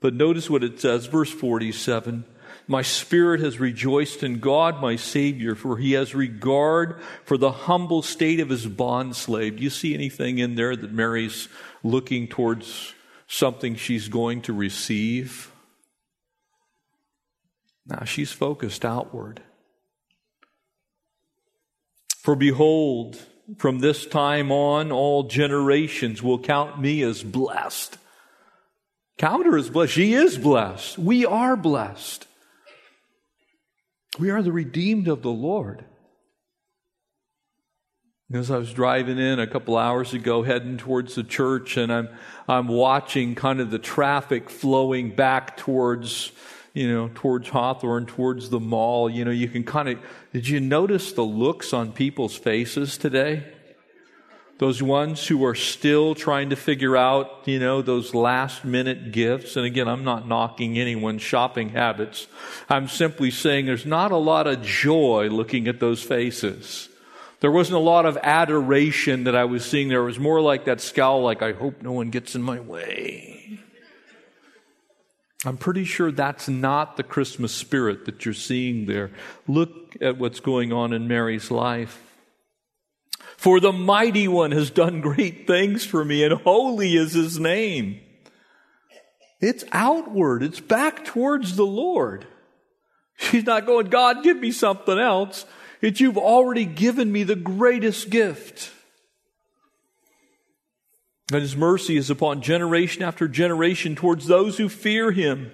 But 0.00 0.14
notice 0.14 0.48
what 0.48 0.64
it 0.64 0.80
says, 0.80 1.06
verse 1.06 1.30
47. 1.30 2.24
My 2.66 2.82
spirit 2.82 3.40
has 3.40 3.58
rejoiced 3.58 4.22
in 4.22 4.38
God, 4.38 4.80
my 4.80 4.96
Savior, 4.96 5.54
for 5.54 5.76
he 5.76 5.92
has 5.92 6.14
regard 6.14 7.00
for 7.24 7.36
the 7.36 7.50
humble 7.50 8.02
state 8.02 8.40
of 8.40 8.48
his 8.48 8.66
bondslave. 8.66 9.56
Do 9.56 9.62
you 9.62 9.70
see 9.70 9.92
anything 9.92 10.38
in 10.38 10.54
there 10.54 10.76
that 10.76 10.92
Mary's 10.92 11.48
looking 11.82 12.28
towards 12.28 12.94
something 13.30 13.76
she's 13.76 14.08
going 14.08 14.42
to 14.42 14.52
receive? 14.52 15.52
Now 17.86 18.04
she's 18.04 18.32
focused 18.32 18.84
outward. 18.84 19.40
For 22.18 22.34
behold, 22.34 23.18
from 23.56 23.78
this 23.78 24.04
time 24.04 24.52
on, 24.52 24.92
all 24.92 25.22
generations 25.22 26.22
will 26.22 26.38
count 26.38 26.80
me 26.80 27.02
as 27.02 27.22
blessed. 27.22 27.96
Count 29.16 29.46
her 29.46 29.56
as 29.56 29.70
blessed. 29.70 29.92
She 29.92 30.12
is 30.12 30.36
blessed. 30.36 30.98
We 30.98 31.24
are 31.24 31.56
blessed. 31.56 32.26
We 34.18 34.30
are 34.30 34.42
the 34.42 34.52
redeemed 34.52 35.08
of 35.08 35.22
the 35.22 35.30
Lord. 35.30 35.84
As 38.32 38.50
I 38.50 38.58
was 38.58 38.72
driving 38.72 39.18
in 39.18 39.40
a 39.40 39.46
couple 39.46 39.76
hours 39.76 40.14
ago, 40.14 40.42
heading 40.42 40.76
towards 40.76 41.16
the 41.16 41.24
church, 41.24 41.76
and 41.76 41.92
I'm 41.92 42.08
I'm 42.48 42.68
watching 42.68 43.34
kind 43.34 43.60
of 43.60 43.70
the 43.70 43.78
traffic 43.78 44.48
flowing 44.48 45.10
back 45.14 45.56
towards 45.56 46.30
you 46.72 46.88
know, 46.88 47.10
towards 47.14 47.48
Hawthorne, 47.48 48.06
towards 48.06 48.50
the 48.50 48.60
mall, 48.60 49.10
you 49.10 49.24
know, 49.24 49.30
you 49.30 49.48
can 49.48 49.64
kind 49.64 49.88
of, 49.88 49.98
did 50.32 50.46
you 50.46 50.60
notice 50.60 51.12
the 51.12 51.22
looks 51.24 51.72
on 51.72 51.92
people's 51.92 52.36
faces 52.36 52.96
today? 52.96 53.42
Those 54.58 54.82
ones 54.82 55.26
who 55.26 55.44
are 55.46 55.54
still 55.54 56.14
trying 56.14 56.50
to 56.50 56.56
figure 56.56 56.96
out, 56.96 57.42
you 57.46 57.58
know, 57.58 57.80
those 57.80 58.14
last 58.14 58.62
minute 58.64 59.10
gifts. 59.10 59.56
And 59.56 59.64
again, 59.64 59.88
I'm 59.88 60.04
not 60.04 60.28
knocking 60.28 60.78
anyone's 60.78 61.22
shopping 61.22 61.70
habits. 61.70 62.26
I'm 62.68 62.86
simply 62.86 63.30
saying 63.30 63.64
there's 63.64 63.86
not 63.86 64.12
a 64.12 64.16
lot 64.16 64.46
of 64.46 64.62
joy 64.62 65.28
looking 65.28 65.66
at 65.66 65.80
those 65.80 66.02
faces. 66.02 66.89
There 67.40 67.50
wasn't 67.50 67.76
a 67.76 67.80
lot 67.80 68.04
of 68.04 68.18
adoration 68.22 69.24
that 69.24 69.34
I 69.34 69.44
was 69.44 69.64
seeing 69.64 69.88
there. 69.88 70.02
It 70.02 70.06
was 70.06 70.18
more 70.18 70.40
like 70.40 70.66
that 70.66 70.80
scowl, 70.80 71.22
like, 71.22 71.42
I 71.42 71.52
hope 71.52 71.82
no 71.82 71.92
one 71.92 72.10
gets 72.10 72.34
in 72.34 72.42
my 72.42 72.60
way. 72.60 73.60
I'm 75.46 75.56
pretty 75.56 75.84
sure 75.84 76.12
that's 76.12 76.48
not 76.48 76.98
the 76.98 77.02
Christmas 77.02 77.52
spirit 77.52 78.04
that 78.04 78.26
you're 78.26 78.34
seeing 78.34 78.84
there. 78.84 79.10
Look 79.48 79.96
at 80.02 80.18
what's 80.18 80.40
going 80.40 80.70
on 80.70 80.92
in 80.92 81.08
Mary's 81.08 81.50
life. 81.50 81.98
For 83.38 83.58
the 83.58 83.72
mighty 83.72 84.28
one 84.28 84.50
has 84.50 84.68
done 84.68 85.00
great 85.00 85.46
things 85.46 85.86
for 85.86 86.04
me, 86.04 86.22
and 86.24 86.34
holy 86.34 86.94
is 86.94 87.14
his 87.14 87.40
name. 87.40 88.00
It's 89.40 89.64
outward, 89.72 90.42
it's 90.42 90.60
back 90.60 91.06
towards 91.06 91.56
the 91.56 91.64
Lord. 91.64 92.26
She's 93.16 93.46
not 93.46 93.64
going, 93.64 93.86
God, 93.86 94.22
give 94.22 94.36
me 94.36 94.52
something 94.52 94.98
else. 94.98 95.46
It's 95.80 96.00
you've 96.00 96.18
already 96.18 96.64
given 96.64 97.10
me 97.10 97.22
the 97.22 97.36
greatest 97.36 98.10
gift. 98.10 98.72
And 101.32 101.42
his 101.42 101.56
mercy 101.56 101.96
is 101.96 102.10
upon 102.10 102.42
generation 102.42 103.02
after 103.02 103.28
generation 103.28 103.94
towards 103.94 104.26
those 104.26 104.58
who 104.58 104.68
fear 104.68 105.12
him. 105.12 105.52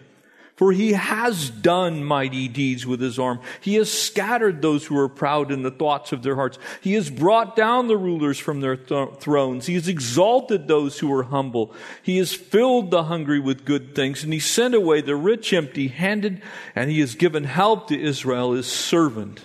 For 0.56 0.72
he 0.72 0.94
has 0.94 1.50
done 1.50 2.02
mighty 2.02 2.48
deeds 2.48 2.86
with 2.86 2.98
his 2.98 3.18
arm. 3.18 3.40
He 3.60 3.74
has 3.74 3.92
scattered 3.92 4.62
those 4.62 4.86
who 4.86 4.98
are 4.98 5.08
proud 5.08 5.52
in 5.52 5.62
the 5.62 5.70
thoughts 5.70 6.12
of 6.12 6.22
their 6.22 6.34
hearts. 6.34 6.58
He 6.80 6.94
has 6.94 7.10
brought 7.10 7.56
down 7.56 7.88
the 7.88 7.96
rulers 7.98 8.38
from 8.38 8.62
their 8.62 8.74
th- 8.74 9.16
thrones. 9.20 9.66
He 9.66 9.74
has 9.74 9.86
exalted 9.86 10.66
those 10.66 10.98
who 10.98 11.12
are 11.12 11.24
humble. 11.24 11.74
He 12.02 12.16
has 12.16 12.32
filled 12.32 12.90
the 12.90 13.02
hungry 13.02 13.38
with 13.38 13.66
good 13.66 13.94
things, 13.94 14.24
and 14.24 14.32
he 14.32 14.40
sent 14.40 14.74
away 14.74 15.02
the 15.02 15.14
rich 15.14 15.52
empty 15.52 15.88
handed, 15.88 16.40
and 16.74 16.90
he 16.90 17.00
has 17.00 17.16
given 17.16 17.44
help 17.44 17.88
to 17.88 18.00
Israel, 18.00 18.52
his 18.52 18.66
servant 18.66 19.44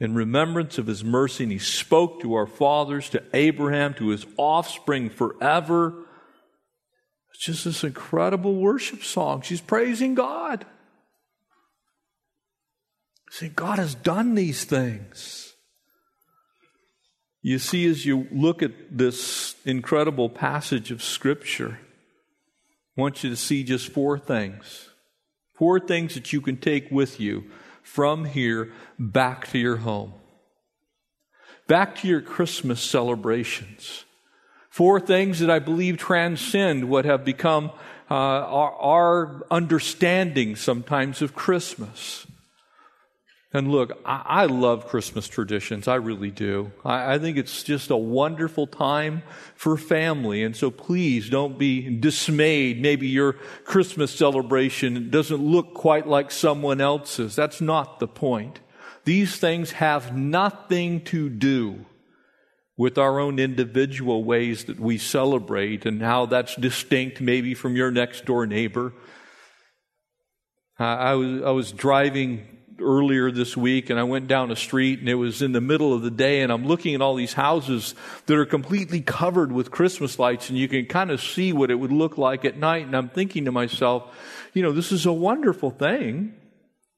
in 0.00 0.14
remembrance 0.14 0.78
of 0.78 0.86
his 0.86 1.02
mercy, 1.02 1.44
and 1.44 1.52
he 1.52 1.58
spoke 1.58 2.20
to 2.20 2.34
our 2.34 2.46
fathers, 2.46 3.10
to 3.10 3.22
Abraham, 3.34 3.94
to 3.94 4.08
his 4.08 4.24
offspring 4.36 5.10
forever. 5.10 5.94
It's 7.30 7.44
just 7.44 7.64
this 7.64 7.82
incredible 7.82 8.54
worship 8.54 9.02
song. 9.02 9.42
She's 9.42 9.60
praising 9.60 10.14
God. 10.14 10.64
See, 13.30 13.48
God 13.48 13.78
has 13.78 13.94
done 13.94 14.34
these 14.34 14.64
things. 14.64 15.54
You 17.42 17.58
see, 17.58 17.86
as 17.88 18.04
you 18.06 18.26
look 18.30 18.62
at 18.62 18.72
this 18.96 19.54
incredible 19.64 20.28
passage 20.28 20.90
of 20.90 21.02
Scripture, 21.02 21.78
I 22.96 23.00
want 23.00 23.22
you 23.22 23.30
to 23.30 23.36
see 23.36 23.62
just 23.64 23.90
four 23.90 24.18
things. 24.18 24.88
Four 25.54 25.80
things 25.80 26.14
that 26.14 26.32
you 26.32 26.40
can 26.40 26.56
take 26.56 26.90
with 26.90 27.20
you 27.20 27.44
from 27.88 28.26
here 28.26 28.70
back 28.98 29.48
to 29.48 29.58
your 29.58 29.78
home, 29.78 30.12
back 31.66 31.96
to 31.96 32.06
your 32.06 32.20
Christmas 32.20 32.80
celebrations. 32.82 34.04
Four 34.68 35.00
things 35.00 35.40
that 35.40 35.50
I 35.50 35.58
believe 35.58 35.96
transcend 35.96 36.88
what 36.88 37.06
have 37.06 37.24
become 37.24 37.72
uh, 38.10 38.14
our, 38.14 38.72
our 38.74 39.46
understanding 39.50 40.54
sometimes 40.54 41.22
of 41.22 41.34
Christmas. 41.34 42.26
And 43.52 43.72
look, 43.72 43.98
I, 44.04 44.22
I, 44.26 44.44
love 44.44 44.88
Christmas 44.88 45.26
traditions. 45.26 45.88
I 45.88 45.94
really 45.94 46.30
do. 46.30 46.70
I, 46.84 47.14
I, 47.14 47.18
think 47.18 47.38
it's 47.38 47.62
just 47.62 47.88
a 47.88 47.96
wonderful 47.96 48.66
time 48.66 49.22
for 49.54 49.78
family. 49.78 50.42
And 50.42 50.54
so 50.54 50.70
please 50.70 51.30
don't 51.30 51.58
be 51.58 51.98
dismayed. 51.98 52.82
Maybe 52.82 53.08
your 53.08 53.34
Christmas 53.64 54.14
celebration 54.14 55.08
doesn't 55.08 55.42
look 55.42 55.72
quite 55.72 56.06
like 56.06 56.30
someone 56.30 56.82
else's. 56.82 57.34
That's 57.34 57.62
not 57.62 58.00
the 58.00 58.08
point. 58.08 58.60
These 59.06 59.36
things 59.36 59.72
have 59.72 60.14
nothing 60.14 61.00
to 61.04 61.30
do 61.30 61.86
with 62.76 62.98
our 62.98 63.18
own 63.18 63.38
individual 63.38 64.24
ways 64.24 64.64
that 64.66 64.78
we 64.78 64.98
celebrate 64.98 65.86
and 65.86 66.02
how 66.02 66.26
that's 66.26 66.54
distinct 66.54 67.22
maybe 67.22 67.54
from 67.54 67.76
your 67.76 67.90
next 67.90 68.26
door 68.26 68.46
neighbor. 68.46 68.92
I 70.78 71.14
was, 71.14 71.42
I 71.42 71.50
was 71.50 71.72
driving 71.72 72.57
earlier 72.80 73.30
this 73.30 73.56
week 73.56 73.90
and 73.90 73.98
I 73.98 74.04
went 74.04 74.28
down 74.28 74.50
a 74.50 74.56
street 74.56 75.00
and 75.00 75.08
it 75.08 75.14
was 75.14 75.42
in 75.42 75.52
the 75.52 75.60
middle 75.60 75.92
of 75.92 76.02
the 76.02 76.10
day 76.10 76.40
and 76.40 76.52
I'm 76.52 76.66
looking 76.66 76.94
at 76.94 77.00
all 77.00 77.14
these 77.14 77.32
houses 77.32 77.94
that 78.26 78.36
are 78.36 78.46
completely 78.46 79.00
covered 79.00 79.52
with 79.52 79.70
Christmas 79.70 80.18
lights 80.18 80.48
and 80.48 80.58
you 80.58 80.68
can 80.68 80.86
kind 80.86 81.10
of 81.10 81.20
see 81.20 81.52
what 81.52 81.70
it 81.70 81.76
would 81.76 81.92
look 81.92 82.18
like 82.18 82.44
at 82.44 82.56
night 82.56 82.86
and 82.86 82.96
I'm 82.96 83.08
thinking 83.08 83.44
to 83.46 83.52
myself, 83.52 84.14
you 84.54 84.62
know, 84.62 84.72
this 84.72 84.92
is 84.92 85.06
a 85.06 85.12
wonderful 85.12 85.70
thing. 85.70 86.34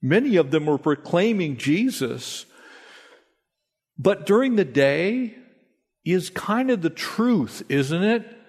Many 0.03 0.37
of 0.37 0.51
them 0.51 0.67
were 0.67 0.79
proclaiming 0.79 1.57
Jesus. 1.57 2.47
But 3.99 4.27
during 4.27 4.57
the 4.57 4.65
day 4.65 5.37
is 6.05 6.31
kind 6.31 6.71
of 6.71 6.83
the 6.83 6.91
truth, 6.91 7.63
isn't 7.69 8.03
it? 8.03 8.40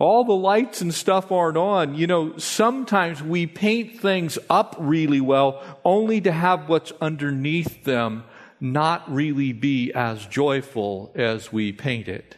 All 0.00 0.24
the 0.24 0.32
lights 0.32 0.80
and 0.80 0.94
stuff 0.94 1.30
aren't 1.30 1.58
on. 1.58 1.94
You 1.94 2.06
know, 2.06 2.38
sometimes 2.38 3.22
we 3.22 3.46
paint 3.46 4.00
things 4.00 4.38
up 4.48 4.74
really 4.78 5.20
well 5.20 5.62
only 5.84 6.22
to 6.22 6.32
have 6.32 6.70
what's 6.70 6.90
underneath 7.02 7.84
them 7.84 8.24
not 8.60 9.12
really 9.12 9.52
be 9.52 9.92
as 9.92 10.24
joyful 10.26 11.12
as 11.14 11.52
we 11.52 11.72
paint 11.72 12.08
it. 12.08 12.36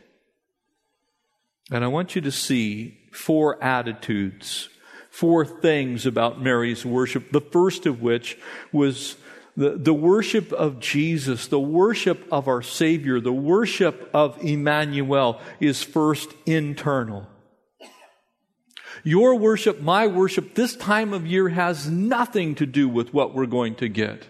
And 1.70 1.84
I 1.84 1.86
want 1.86 2.16
you 2.16 2.20
to 2.22 2.32
see 2.32 2.98
four 3.12 3.62
attitudes, 3.62 4.68
four 5.10 5.46
things 5.46 6.04
about 6.04 6.42
Mary's 6.42 6.84
worship. 6.84 7.30
The 7.30 7.40
first 7.40 7.86
of 7.86 8.02
which 8.02 8.38
was 8.72 9.14
the, 9.56 9.70
the 9.70 9.94
worship 9.94 10.52
of 10.52 10.80
Jesus, 10.80 11.46
the 11.46 11.60
worship 11.60 12.26
of 12.32 12.48
our 12.48 12.62
Savior, 12.62 13.20
the 13.20 13.32
worship 13.32 14.10
of 14.12 14.36
Emmanuel 14.42 15.40
is 15.60 15.84
first 15.84 16.30
internal. 16.44 17.28
Your 19.04 19.34
worship, 19.34 19.80
my 19.80 20.06
worship, 20.06 20.54
this 20.54 20.76
time 20.76 21.12
of 21.12 21.26
year 21.26 21.48
has 21.48 21.88
nothing 21.88 22.54
to 22.56 22.66
do 22.66 22.88
with 22.88 23.12
what 23.12 23.34
we're 23.34 23.46
going 23.46 23.74
to 23.76 23.88
get. 23.88 24.26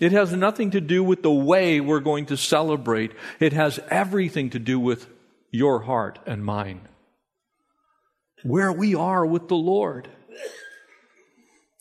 It 0.00 0.12
has 0.12 0.32
nothing 0.32 0.70
to 0.70 0.80
do 0.80 1.04
with 1.04 1.22
the 1.22 1.30
way 1.30 1.80
we're 1.80 2.00
going 2.00 2.26
to 2.26 2.36
celebrate. 2.36 3.12
It 3.38 3.52
has 3.52 3.78
everything 3.90 4.50
to 4.50 4.58
do 4.58 4.80
with 4.80 5.06
your 5.50 5.82
heart 5.82 6.18
and 6.26 6.44
mine. 6.44 6.88
Where 8.42 8.72
we 8.72 8.94
are 8.94 9.26
with 9.26 9.48
the 9.48 9.56
Lord. 9.56 10.08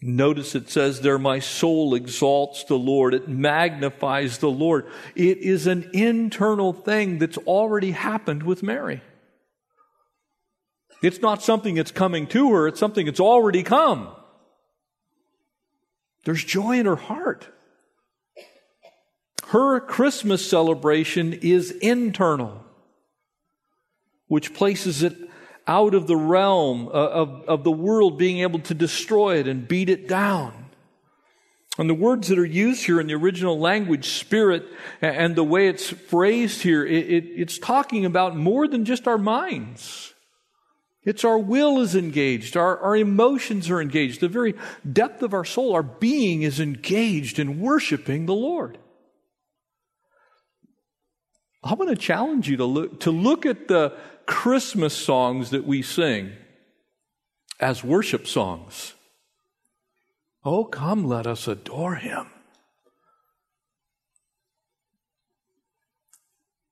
Notice 0.01 0.55
it 0.55 0.69
says 0.69 1.01
there, 1.01 1.17
my 1.17 1.39
soul 1.39 1.93
exalts 1.93 2.63
the 2.65 2.77
Lord. 2.77 3.13
It 3.13 3.27
magnifies 3.27 4.37
the 4.37 4.49
Lord. 4.49 4.87
It 5.15 5.39
is 5.39 5.67
an 5.67 5.89
internal 5.93 6.73
thing 6.73 7.17
that's 7.17 7.37
already 7.39 7.91
happened 7.91 8.43
with 8.43 8.63
Mary. 8.63 9.01
It's 11.01 11.21
not 11.21 11.41
something 11.41 11.75
that's 11.75 11.91
coming 11.91 12.27
to 12.27 12.51
her, 12.53 12.67
it's 12.67 12.79
something 12.79 13.05
that's 13.05 13.19
already 13.19 13.63
come. 13.63 14.09
There's 16.25 16.43
joy 16.43 16.79
in 16.79 16.85
her 16.85 16.97
heart. 16.97 17.47
Her 19.47 19.79
Christmas 19.79 20.47
celebration 20.47 21.33
is 21.33 21.71
internal, 21.71 22.63
which 24.27 24.53
places 24.53 25.01
it 25.01 25.15
out 25.65 25.95
of 25.95 26.07
the 26.07 26.17
realm 26.17 26.87
uh, 26.87 26.91
of, 26.91 27.43
of 27.47 27.63
the 27.63 27.71
world 27.71 28.17
being 28.17 28.39
able 28.39 28.59
to 28.59 28.73
destroy 28.73 29.37
it 29.37 29.47
and 29.47 29.67
beat 29.67 29.89
it 29.89 30.07
down. 30.07 30.65
And 31.77 31.89
the 31.89 31.95
words 31.95 32.27
that 32.27 32.37
are 32.37 32.45
used 32.45 32.85
here 32.85 32.99
in 32.99 33.07
the 33.07 33.13
original 33.13 33.57
language, 33.57 34.09
spirit, 34.09 34.65
and 35.01 35.35
the 35.35 35.43
way 35.43 35.69
it's 35.69 35.89
phrased 35.89 36.61
here, 36.61 36.85
it, 36.85 37.09
it, 37.09 37.23
it's 37.35 37.57
talking 37.57 38.05
about 38.05 38.35
more 38.35 38.67
than 38.67 38.83
just 38.83 39.07
our 39.07 39.17
minds. 39.17 40.13
It's 41.03 41.23
our 41.23 41.37
will 41.37 41.79
is 41.79 41.95
engaged, 41.95 42.57
our, 42.57 42.77
our 42.79 42.95
emotions 42.95 43.69
are 43.69 43.81
engaged, 43.81 44.19
the 44.19 44.27
very 44.27 44.53
depth 44.91 45.23
of 45.23 45.33
our 45.33 45.45
soul, 45.45 45.73
our 45.73 45.83
being 45.83 46.41
is 46.41 46.59
engaged 46.59 47.39
in 47.39 47.61
worshiping 47.61 48.25
the 48.25 48.35
Lord. 48.35 48.77
I 51.63 51.73
want 51.73 51.89
to 51.89 51.95
challenge 51.95 52.49
you 52.49 52.57
to 52.57 52.65
look, 52.65 52.99
to 53.01 53.11
look 53.11 53.45
at 53.45 53.67
the 53.67 53.95
Christmas 54.25 54.93
songs 54.93 55.49
that 55.51 55.65
we 55.65 55.81
sing 55.81 56.33
as 57.59 57.83
worship 57.83 58.27
songs. 58.27 58.93
Oh, 60.43 60.65
come, 60.65 61.05
let 61.05 61.27
us 61.27 61.47
adore 61.47 61.95
him. 61.95 62.27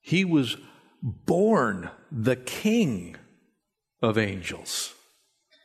He 0.01 0.23
was 0.23 0.55
born 1.01 1.89
the 2.09 2.37
king 2.37 3.17
of 4.01 4.17
angels. 4.17 4.93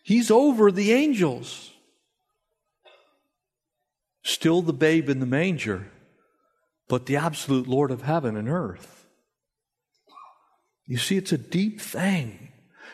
He's 0.03 0.31
over 0.31 0.73
the 0.73 0.93
angels. 0.93 1.71
Still 4.25 4.63
the 4.63 4.73
babe 4.73 5.09
in 5.09 5.21
the 5.21 5.27
manger, 5.27 5.91
but 6.89 7.07
the 7.07 7.17
absolute 7.17 7.67
Lord 7.67 7.91
of 7.91 8.03
heaven 8.03 8.37
and 8.37 8.49
earth. 8.49 9.07
You 10.87 10.99
see, 10.99 11.17
it's 11.17 11.33
a 11.33 11.39
deep 11.39 11.81
thing. 11.81 12.51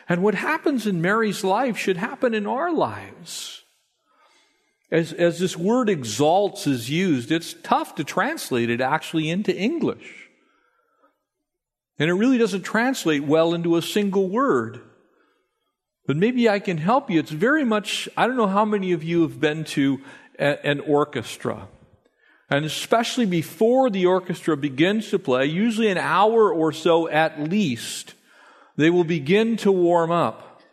And 0.07 0.23
what 0.23 0.35
happens 0.35 0.87
in 0.87 1.01
Mary's 1.01 1.43
life 1.43 1.77
should 1.77 1.97
happen 1.97 2.33
in 2.33 2.47
our 2.47 2.73
lives. 2.73 3.63
As, 4.91 5.13
as 5.13 5.39
this 5.39 5.55
word 5.55 5.87
exalts 5.87 6.65
is 6.65 6.89
used, 6.89 7.31
it's 7.31 7.53
tough 7.61 7.93
to 7.95 8.03
translate 8.03 8.71
it 8.71 8.81
actually 8.81 9.29
into 9.29 9.55
English. 9.55 10.29
And 11.99 12.09
it 12.09 12.13
really 12.13 12.39
doesn't 12.39 12.63
translate 12.63 13.23
well 13.23 13.53
into 13.53 13.75
a 13.75 13.83
single 13.83 14.29
word. 14.29 14.81
But 16.09 16.17
maybe 16.17 16.49
I 16.49 16.57
can 16.57 16.79
help 16.79 17.11
you. 17.11 17.19
It's 17.19 17.29
very 17.29 17.63
much, 17.63 18.09
I 18.17 18.25
don't 18.25 18.35
know 18.35 18.47
how 18.47 18.65
many 18.65 18.93
of 18.93 19.03
you 19.03 19.21
have 19.21 19.39
been 19.39 19.63
to 19.65 20.01
a, 20.39 20.65
an 20.65 20.79
orchestra. 20.79 21.67
And 22.49 22.65
especially 22.65 23.27
before 23.27 23.91
the 23.91 24.07
orchestra 24.07 24.57
begins 24.57 25.11
to 25.11 25.19
play, 25.19 25.45
usually 25.45 25.87
an 25.89 25.99
hour 25.99 26.51
or 26.51 26.71
so 26.71 27.07
at 27.07 27.39
least, 27.39 28.15
they 28.75 28.89
will 28.89 29.03
begin 29.03 29.55
to 29.57 29.71
warm 29.71 30.09
up. 30.09 30.63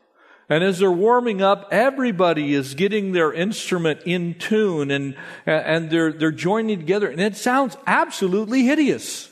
And 0.48 0.64
as 0.64 0.78
they're 0.78 0.90
warming 0.90 1.42
up, 1.42 1.68
everybody 1.70 2.54
is 2.54 2.72
getting 2.72 3.12
their 3.12 3.30
instrument 3.30 4.00
in 4.06 4.36
tune 4.36 4.90
and, 4.90 5.16
and 5.44 5.90
they're, 5.90 6.14
they're 6.14 6.30
joining 6.30 6.78
together. 6.78 7.08
And 7.10 7.20
it 7.20 7.36
sounds 7.36 7.76
absolutely 7.86 8.62
hideous. 8.62 9.28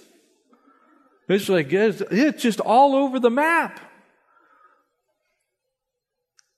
It's 1.31 1.49
like, 1.49 1.73
it's, 1.73 2.03
it's 2.11 2.43
just 2.43 2.61
all 2.61 2.95
over 2.95 3.19
the 3.19 3.31
map. 3.31 3.81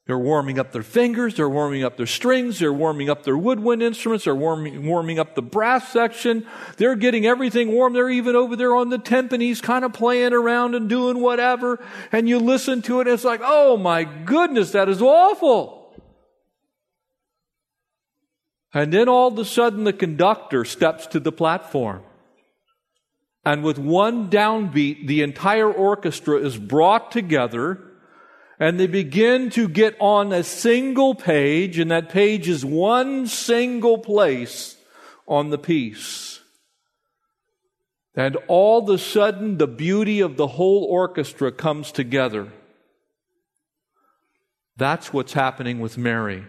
They're 0.06 0.18
warming 0.18 0.60
up 0.60 0.70
their 0.70 0.84
fingers, 0.84 1.34
they're 1.34 1.48
warming 1.48 1.82
up 1.82 1.96
their 1.96 2.06
strings, 2.06 2.60
they're 2.60 2.72
warming 2.72 3.10
up 3.10 3.24
their 3.24 3.36
woodwind 3.36 3.82
instruments, 3.82 4.24
they're 4.24 4.36
warming, 4.36 4.86
warming 4.86 5.18
up 5.18 5.34
the 5.34 5.42
brass 5.42 5.88
section. 5.88 6.46
They're 6.76 6.94
getting 6.94 7.26
everything 7.26 7.72
warm. 7.72 7.92
They're 7.92 8.08
even 8.08 8.36
over 8.36 8.54
there 8.54 8.76
on 8.76 8.88
the 8.88 9.00
timpanis 9.00 9.60
kind 9.60 9.84
of 9.84 9.92
playing 9.92 10.32
around 10.32 10.76
and 10.76 10.88
doing 10.88 11.20
whatever. 11.20 11.84
And 12.12 12.28
you 12.28 12.38
listen 12.38 12.82
to 12.82 13.00
it, 13.00 13.08
and 13.08 13.14
it's 13.14 13.24
like, 13.24 13.40
oh 13.42 13.76
my 13.76 14.04
goodness, 14.04 14.70
that 14.72 14.88
is 14.88 15.02
awful. 15.02 15.92
And 18.72 18.92
then 18.92 19.08
all 19.08 19.28
of 19.28 19.38
a 19.38 19.44
sudden 19.44 19.82
the 19.82 19.92
conductor 19.92 20.64
steps 20.64 21.08
to 21.08 21.18
the 21.18 21.32
platform. 21.32 22.02
And 23.44 23.64
with 23.64 23.78
one 23.78 24.30
downbeat, 24.30 25.08
the 25.08 25.22
entire 25.22 25.72
orchestra 25.72 26.38
is 26.38 26.56
brought 26.56 27.10
together 27.10 27.85
and 28.58 28.80
they 28.80 28.86
begin 28.86 29.50
to 29.50 29.68
get 29.68 29.96
on 30.00 30.32
a 30.32 30.42
single 30.42 31.14
page, 31.14 31.78
and 31.78 31.90
that 31.90 32.08
page 32.08 32.48
is 32.48 32.64
one 32.64 33.26
single 33.26 33.98
place 33.98 34.76
on 35.28 35.50
the 35.50 35.58
piece. 35.58 36.40
And 38.14 38.36
all 38.48 38.82
of 38.82 38.88
a 38.88 38.98
sudden, 38.98 39.58
the 39.58 39.66
beauty 39.66 40.20
of 40.20 40.38
the 40.38 40.46
whole 40.46 40.84
orchestra 40.84 41.52
comes 41.52 41.92
together. 41.92 42.50
That's 44.76 45.12
what's 45.12 45.34
happening 45.34 45.80
with 45.80 45.98
Mary. 45.98 46.44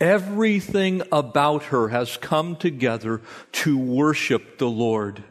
Everything 0.00 1.02
about 1.10 1.64
her 1.64 1.88
has 1.88 2.16
come 2.18 2.56
together 2.56 3.22
to 3.52 3.78
worship 3.78 4.58
the 4.58 4.68
Lord 4.68 5.24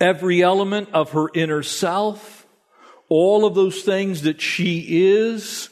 every 0.00 0.42
element 0.42 0.88
of 0.92 1.12
her 1.12 1.28
inner 1.34 1.62
self, 1.62 2.46
all 3.08 3.44
of 3.44 3.54
those 3.54 3.82
things 3.82 4.22
that 4.22 4.40
she 4.40 4.86
is, 4.88 5.70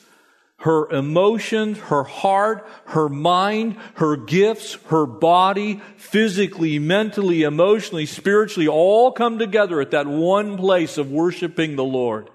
her 0.59 0.89
emotions, 0.91 1.79
her 1.79 2.03
heart, 2.03 2.67
her 2.87 3.09
mind, 3.09 3.77
her 3.95 4.17
gifts, 4.17 4.75
her 4.87 5.07
body, 5.07 5.81
physically, 5.97 6.79
mentally, 6.79 7.43
emotionally, 7.43 8.07
spiritually, 8.07 8.67
all 8.67 9.13
come 9.13 9.39
together 9.39 9.81
at 9.81 9.91
that 9.91 10.07
one 10.07 10.57
place 10.57 10.99
of 10.99 11.11
worshiping 11.11 11.77
the 11.77 11.85
Lord. 11.85 12.31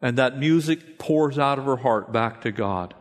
And 0.00 0.18
that 0.18 0.38
music 0.38 0.98
pours 0.98 1.38
out 1.38 1.58
of 1.58 1.64
her 1.64 1.78
heart 1.78 2.12
back 2.12 2.42
to 2.42 2.52
God. 2.52 2.94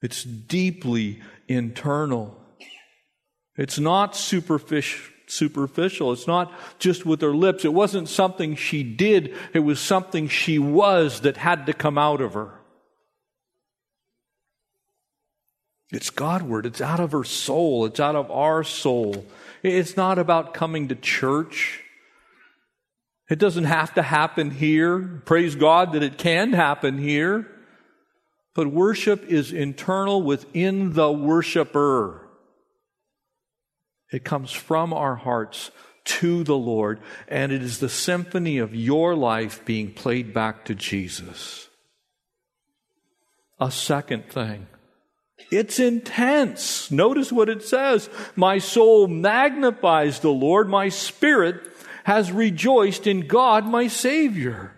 It's 0.00 0.24
deeply 0.24 1.20
internal. 1.46 2.36
It's 3.56 3.78
not 3.78 4.16
superficial 4.16 5.12
superficial. 5.26 6.12
It's 6.12 6.26
not 6.26 6.52
just 6.78 7.04
with 7.04 7.20
her 7.20 7.34
lips. 7.34 7.64
It 7.64 7.72
wasn't 7.74 8.08
something 8.08 8.56
she 8.56 8.82
did. 8.82 9.34
It 9.52 9.60
was 9.60 9.80
something 9.80 10.28
she 10.28 10.58
was 10.58 11.20
that 11.20 11.36
had 11.36 11.66
to 11.66 11.72
come 11.72 11.98
out 11.98 12.20
of 12.20 12.34
her. 12.34 12.54
It's 15.92 16.10
Godward. 16.10 16.66
It's 16.66 16.80
out 16.80 17.00
of 17.00 17.12
her 17.12 17.24
soul. 17.24 17.86
It's 17.86 18.00
out 18.00 18.16
of 18.16 18.30
our 18.30 18.64
soul. 18.64 19.24
It's 19.62 19.96
not 19.96 20.18
about 20.18 20.54
coming 20.54 20.88
to 20.88 20.94
church. 20.94 21.82
It 23.28 23.38
doesn't 23.38 23.64
have 23.64 23.94
to 23.94 24.02
happen 24.02 24.50
here. 24.50 25.22
Praise 25.24 25.56
God 25.56 25.92
that 25.92 26.02
it 26.02 26.18
can 26.18 26.52
happen 26.52 26.98
here. 26.98 27.50
But 28.54 28.68
worship 28.68 29.24
is 29.24 29.52
internal 29.52 30.22
within 30.22 30.94
the 30.94 31.10
worshiper. 31.10 32.25
It 34.12 34.24
comes 34.24 34.52
from 34.52 34.92
our 34.92 35.16
hearts 35.16 35.70
to 36.04 36.44
the 36.44 36.56
Lord, 36.56 37.00
and 37.26 37.50
it 37.52 37.62
is 37.62 37.80
the 37.80 37.88
symphony 37.88 38.58
of 38.58 38.74
your 38.74 39.14
life 39.14 39.64
being 39.64 39.92
played 39.92 40.32
back 40.32 40.64
to 40.66 40.74
Jesus. 40.74 41.68
A 43.58 43.70
second 43.70 44.30
thing. 44.30 44.68
It's 45.50 45.78
intense. 45.78 46.90
Notice 46.90 47.32
what 47.32 47.48
it 47.48 47.62
says. 47.62 48.08
My 48.36 48.58
soul 48.58 49.06
magnifies 49.06 50.20
the 50.20 50.30
Lord. 50.30 50.68
My 50.68 50.88
spirit 50.88 51.60
has 52.04 52.32
rejoiced 52.32 53.06
in 53.06 53.26
God, 53.26 53.66
my 53.66 53.88
Savior. 53.88 54.72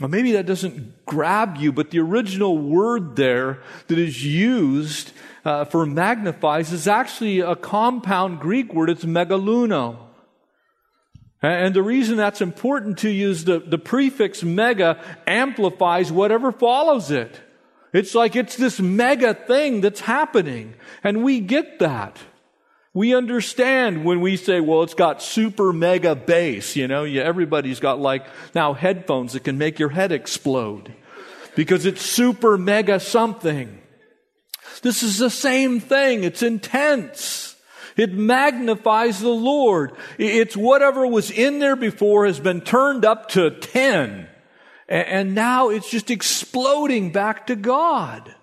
Now, 0.00 0.06
maybe 0.06 0.32
that 0.32 0.46
doesn't 0.46 1.04
grab 1.04 1.58
you, 1.58 1.72
but 1.72 1.90
the 1.90 1.98
original 1.98 2.56
word 2.56 3.16
there 3.16 3.60
that 3.88 3.98
is 3.98 4.24
used 4.24 5.12
uh, 5.44 5.64
for 5.64 5.86
magnifies 5.86 6.72
is 6.72 6.86
actually 6.86 7.40
a 7.40 7.56
compound 7.56 8.40
Greek 8.40 8.74
word. 8.74 8.90
It's 8.90 9.04
megaluno. 9.04 9.98
And 11.42 11.74
the 11.74 11.82
reason 11.82 12.16
that's 12.16 12.42
important 12.42 12.98
to 12.98 13.10
is 13.10 13.44
the, 13.44 13.60
the 13.60 13.78
prefix 13.78 14.42
mega 14.42 15.02
amplifies 15.26 16.12
whatever 16.12 16.52
follows 16.52 17.10
it. 17.10 17.40
It's 17.92 18.14
like 18.14 18.36
it's 18.36 18.56
this 18.56 18.78
mega 18.78 19.34
thing 19.34 19.80
that's 19.80 20.00
happening. 20.00 20.74
And 21.02 21.24
we 21.24 21.40
get 21.40 21.78
that. 21.78 22.18
We 22.92 23.14
understand 23.14 24.04
when 24.04 24.20
we 24.20 24.36
say, 24.36 24.60
well, 24.60 24.82
it's 24.82 24.94
got 24.94 25.22
super 25.22 25.72
mega 25.72 26.14
bass, 26.14 26.74
you 26.74 26.88
know, 26.88 27.04
yeah, 27.04 27.22
everybody's 27.22 27.78
got 27.78 28.00
like 28.00 28.26
now 28.54 28.74
headphones 28.74 29.32
that 29.32 29.44
can 29.44 29.58
make 29.58 29.78
your 29.78 29.90
head 29.90 30.10
explode 30.10 30.92
because 31.54 31.86
it's 31.86 32.02
super 32.02 32.58
mega 32.58 32.98
something. 32.98 33.80
This 34.82 35.02
is 35.02 35.18
the 35.18 35.30
same 35.30 35.80
thing. 35.80 36.24
It's 36.24 36.42
intense. 36.42 37.56
It 37.96 38.14
magnifies 38.14 39.20
the 39.20 39.28
Lord. 39.28 39.92
It's 40.18 40.56
whatever 40.56 41.06
was 41.06 41.30
in 41.30 41.58
there 41.58 41.76
before 41.76 42.26
has 42.26 42.40
been 42.40 42.60
turned 42.60 43.04
up 43.04 43.28
to 43.30 43.50
10. 43.50 44.28
And 44.88 45.34
now 45.34 45.68
it's 45.68 45.90
just 45.90 46.10
exploding 46.10 47.12
back 47.12 47.46
to 47.48 47.56
God. 47.56 48.34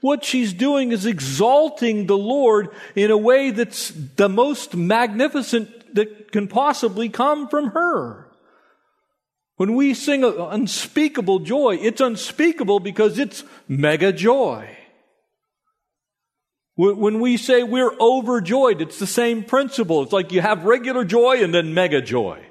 What 0.00 0.24
she's 0.24 0.54
doing 0.54 0.92
is 0.92 1.04
exalting 1.04 2.06
the 2.06 2.16
Lord 2.16 2.70
in 2.94 3.10
a 3.10 3.18
way 3.18 3.50
that's 3.50 3.90
the 3.90 4.28
most 4.28 4.74
magnificent 4.74 5.94
that 5.94 6.32
can 6.32 6.48
possibly 6.48 7.08
come 7.08 7.48
from 7.48 7.72
her. 7.72 8.26
When 9.56 9.74
we 9.74 9.92
sing 9.92 10.24
unspeakable 10.24 11.40
joy, 11.40 11.76
it's 11.82 12.00
unspeakable 12.00 12.80
because 12.80 13.18
it's 13.18 13.44
mega 13.68 14.10
joy. 14.10 14.74
When 16.80 17.20
we 17.20 17.36
say 17.36 17.62
we're 17.62 17.92
overjoyed, 18.00 18.80
it's 18.80 18.98
the 18.98 19.06
same 19.06 19.44
principle. 19.44 20.02
It's 20.02 20.14
like 20.14 20.32
you 20.32 20.40
have 20.40 20.64
regular 20.64 21.04
joy 21.04 21.44
and 21.44 21.52
then 21.52 21.74
mega 21.74 22.00
joy. 22.00 22.42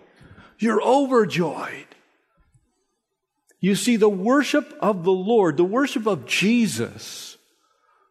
You're 0.59 0.83
overjoyed. 0.83 1.87
You 3.59 3.73
see, 3.73 3.95
the 3.95 4.07
worship 4.07 4.77
of 4.81 5.03
the 5.03 5.11
Lord, 5.11 5.57
the 5.57 5.63
worship 5.63 6.05
of 6.05 6.27
Jesus, 6.27 7.37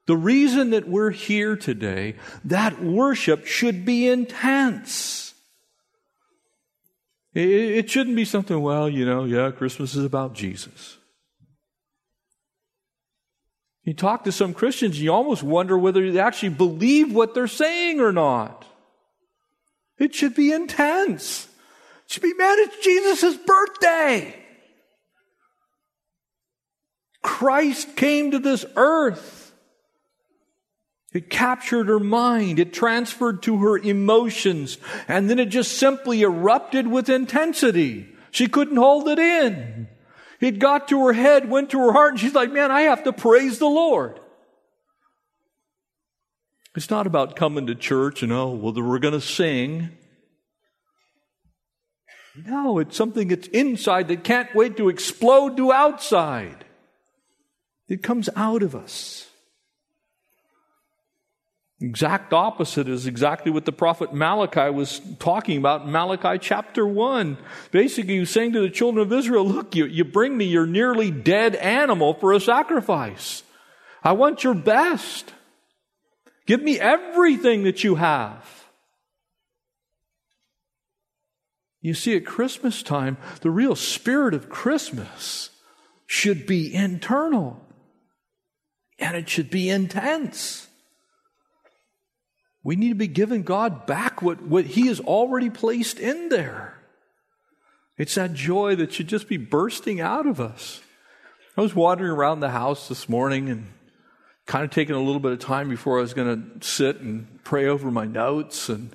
the 0.06 0.16
reason 0.16 0.70
that 0.70 0.88
we're 0.88 1.12
here 1.12 1.54
today, 1.54 2.16
that 2.44 2.82
worship 2.82 3.46
should 3.46 3.84
be 3.84 4.08
intense. 4.08 5.34
It 7.32 7.88
shouldn't 7.88 8.16
be 8.16 8.24
something, 8.24 8.60
well, 8.60 8.88
you 8.88 9.06
know, 9.06 9.22
yeah, 9.22 9.52
Christmas 9.52 9.94
is 9.94 10.04
about 10.04 10.34
Jesus. 10.34 10.97
You 13.88 13.94
talk 13.94 14.24
to 14.24 14.32
some 14.32 14.52
Christians, 14.52 15.00
you 15.00 15.10
almost 15.10 15.42
wonder 15.42 15.78
whether 15.78 16.12
they 16.12 16.20
actually 16.20 16.50
believe 16.50 17.10
what 17.10 17.32
they're 17.32 17.46
saying 17.46 18.00
or 18.00 18.12
not. 18.12 18.66
It 19.96 20.14
should 20.14 20.34
be 20.34 20.52
intense. 20.52 21.48
It 22.04 22.12
should 22.12 22.22
be, 22.22 22.34
man, 22.34 22.58
it's 22.58 22.84
Jesus' 22.84 23.38
birthday. 23.38 24.36
Christ 27.22 27.96
came 27.96 28.32
to 28.32 28.38
this 28.38 28.66
earth. 28.76 29.54
It 31.14 31.30
captured 31.30 31.88
her 31.88 31.98
mind. 31.98 32.58
It 32.58 32.74
transferred 32.74 33.42
to 33.44 33.56
her 33.62 33.78
emotions. 33.78 34.76
And 35.08 35.30
then 35.30 35.38
it 35.38 35.46
just 35.46 35.78
simply 35.78 36.20
erupted 36.20 36.88
with 36.88 37.08
intensity. 37.08 38.06
She 38.32 38.48
couldn't 38.48 38.76
hold 38.76 39.08
it 39.08 39.18
in. 39.18 39.88
It 40.40 40.58
got 40.58 40.88
to 40.88 41.06
her 41.06 41.12
head, 41.12 41.50
went 41.50 41.70
to 41.70 41.78
her 41.80 41.92
heart, 41.92 42.12
and 42.12 42.20
she's 42.20 42.34
like, 42.34 42.52
man, 42.52 42.70
I 42.70 42.82
have 42.82 43.04
to 43.04 43.12
praise 43.12 43.58
the 43.58 43.66
Lord. 43.66 44.20
It's 46.76 46.90
not 46.90 47.06
about 47.06 47.34
coming 47.34 47.66
to 47.66 47.74
church 47.74 48.22
and, 48.22 48.30
oh, 48.30 48.50
well, 48.50 48.72
we're 48.72 49.00
going 49.00 49.14
to 49.14 49.20
sing. 49.20 49.90
No, 52.46 52.78
it's 52.78 52.96
something 52.96 53.28
that's 53.28 53.48
inside 53.48 54.08
that 54.08 54.22
can't 54.22 54.54
wait 54.54 54.76
to 54.76 54.88
explode 54.88 55.56
to 55.56 55.72
outside. 55.72 56.64
It 57.88 58.02
comes 58.02 58.28
out 58.36 58.62
of 58.62 58.76
us. 58.76 59.27
Exact 61.80 62.32
opposite 62.32 62.88
is 62.88 63.06
exactly 63.06 63.52
what 63.52 63.64
the 63.64 63.72
prophet 63.72 64.12
Malachi 64.12 64.68
was 64.70 65.00
talking 65.20 65.58
about 65.58 65.82
in 65.82 65.92
Malachi 65.92 66.38
chapter 66.40 66.84
1. 66.84 67.38
Basically, 67.70 68.14
he 68.14 68.20
was 68.20 68.30
saying 68.30 68.52
to 68.54 68.60
the 68.60 68.70
children 68.70 69.06
of 69.06 69.12
Israel, 69.12 69.46
Look, 69.46 69.76
you, 69.76 69.86
you 69.86 70.04
bring 70.04 70.36
me 70.36 70.46
your 70.46 70.66
nearly 70.66 71.12
dead 71.12 71.54
animal 71.54 72.14
for 72.14 72.32
a 72.32 72.40
sacrifice. 72.40 73.44
I 74.02 74.12
want 74.12 74.42
your 74.42 74.54
best. 74.54 75.32
Give 76.46 76.62
me 76.62 76.80
everything 76.80 77.62
that 77.62 77.84
you 77.84 77.94
have. 77.96 78.44
You 81.80 81.94
see, 81.94 82.16
at 82.16 82.26
Christmas 82.26 82.82
time, 82.82 83.18
the 83.42 83.50
real 83.50 83.76
spirit 83.76 84.34
of 84.34 84.48
Christmas 84.48 85.50
should 86.06 86.46
be 86.46 86.74
internal 86.74 87.60
and 88.98 89.16
it 89.16 89.28
should 89.28 89.50
be 89.50 89.70
intense. 89.70 90.67
We 92.62 92.76
need 92.76 92.90
to 92.90 92.94
be 92.94 93.08
giving 93.08 93.42
God 93.42 93.86
back 93.86 94.20
what, 94.20 94.42
what 94.42 94.66
He 94.66 94.88
has 94.88 95.00
already 95.00 95.50
placed 95.50 95.98
in 95.98 96.28
there. 96.28 96.74
It's 97.96 98.14
that 98.14 98.34
joy 98.34 98.76
that 98.76 98.92
should 98.92 99.08
just 99.08 99.28
be 99.28 99.36
bursting 99.36 100.00
out 100.00 100.26
of 100.26 100.40
us. 100.40 100.80
I 101.56 101.60
was 101.60 101.74
wandering 101.74 102.12
around 102.12 102.40
the 102.40 102.50
house 102.50 102.88
this 102.88 103.08
morning 103.08 103.48
and 103.48 103.66
kind 104.46 104.64
of 104.64 104.70
taking 104.70 104.94
a 104.94 105.00
little 105.00 105.20
bit 105.20 105.32
of 105.32 105.40
time 105.40 105.68
before 105.68 105.98
I 105.98 106.02
was 106.02 106.14
going 106.14 106.60
to 106.60 106.66
sit 106.66 107.00
and 107.00 107.42
pray 107.44 107.66
over 107.66 107.90
my 107.90 108.06
notes. 108.06 108.68
And 108.68 108.94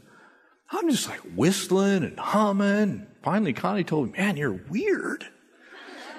I'm 0.71 0.89
just 0.89 1.09
like 1.09 1.19
whistling 1.35 2.03
and 2.03 2.17
humming. 2.17 3.07
Finally, 3.21 3.53
Connie 3.53 3.83
told 3.83 4.11
me, 4.11 4.17
Man, 4.17 4.37
you're 4.37 4.59
weird 4.69 5.25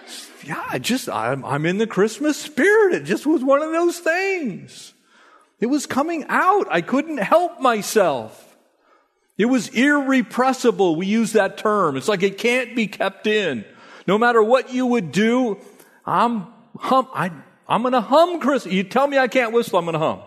yeah, 0.44 0.62
I 0.68 0.78
just, 0.78 1.08
I'm, 1.08 1.44
I'm 1.44 1.66
in 1.66 1.78
the 1.78 1.86
Christmas 1.86 2.36
spirit. 2.36 2.94
It 2.94 3.04
just 3.04 3.26
was 3.26 3.42
one 3.42 3.62
of 3.62 3.72
those 3.72 3.98
things. 3.98 4.93
It 5.60 5.66
was 5.66 5.86
coming 5.86 6.24
out. 6.28 6.66
I 6.70 6.80
couldn't 6.80 7.18
help 7.18 7.60
myself. 7.60 8.56
It 9.36 9.46
was 9.46 9.68
irrepressible. 9.68 10.96
We 10.96 11.06
use 11.06 11.32
that 11.32 11.58
term. 11.58 11.96
It's 11.96 12.08
like 12.08 12.22
it 12.22 12.38
can't 12.38 12.76
be 12.76 12.86
kept 12.86 13.26
in. 13.26 13.64
No 14.06 14.18
matter 14.18 14.42
what 14.42 14.72
you 14.72 14.86
would 14.86 15.12
do, 15.12 15.58
I'm 16.04 16.46
hum, 16.76 17.08
I, 17.14 17.32
I'm 17.68 17.82
gonna 17.82 18.00
hum 18.00 18.40
Chris. 18.40 18.66
You 18.66 18.84
tell 18.84 19.06
me 19.06 19.18
I 19.18 19.28
can't 19.28 19.52
whistle, 19.52 19.78
I'm 19.78 19.86
gonna 19.86 19.98
hum. 19.98 20.20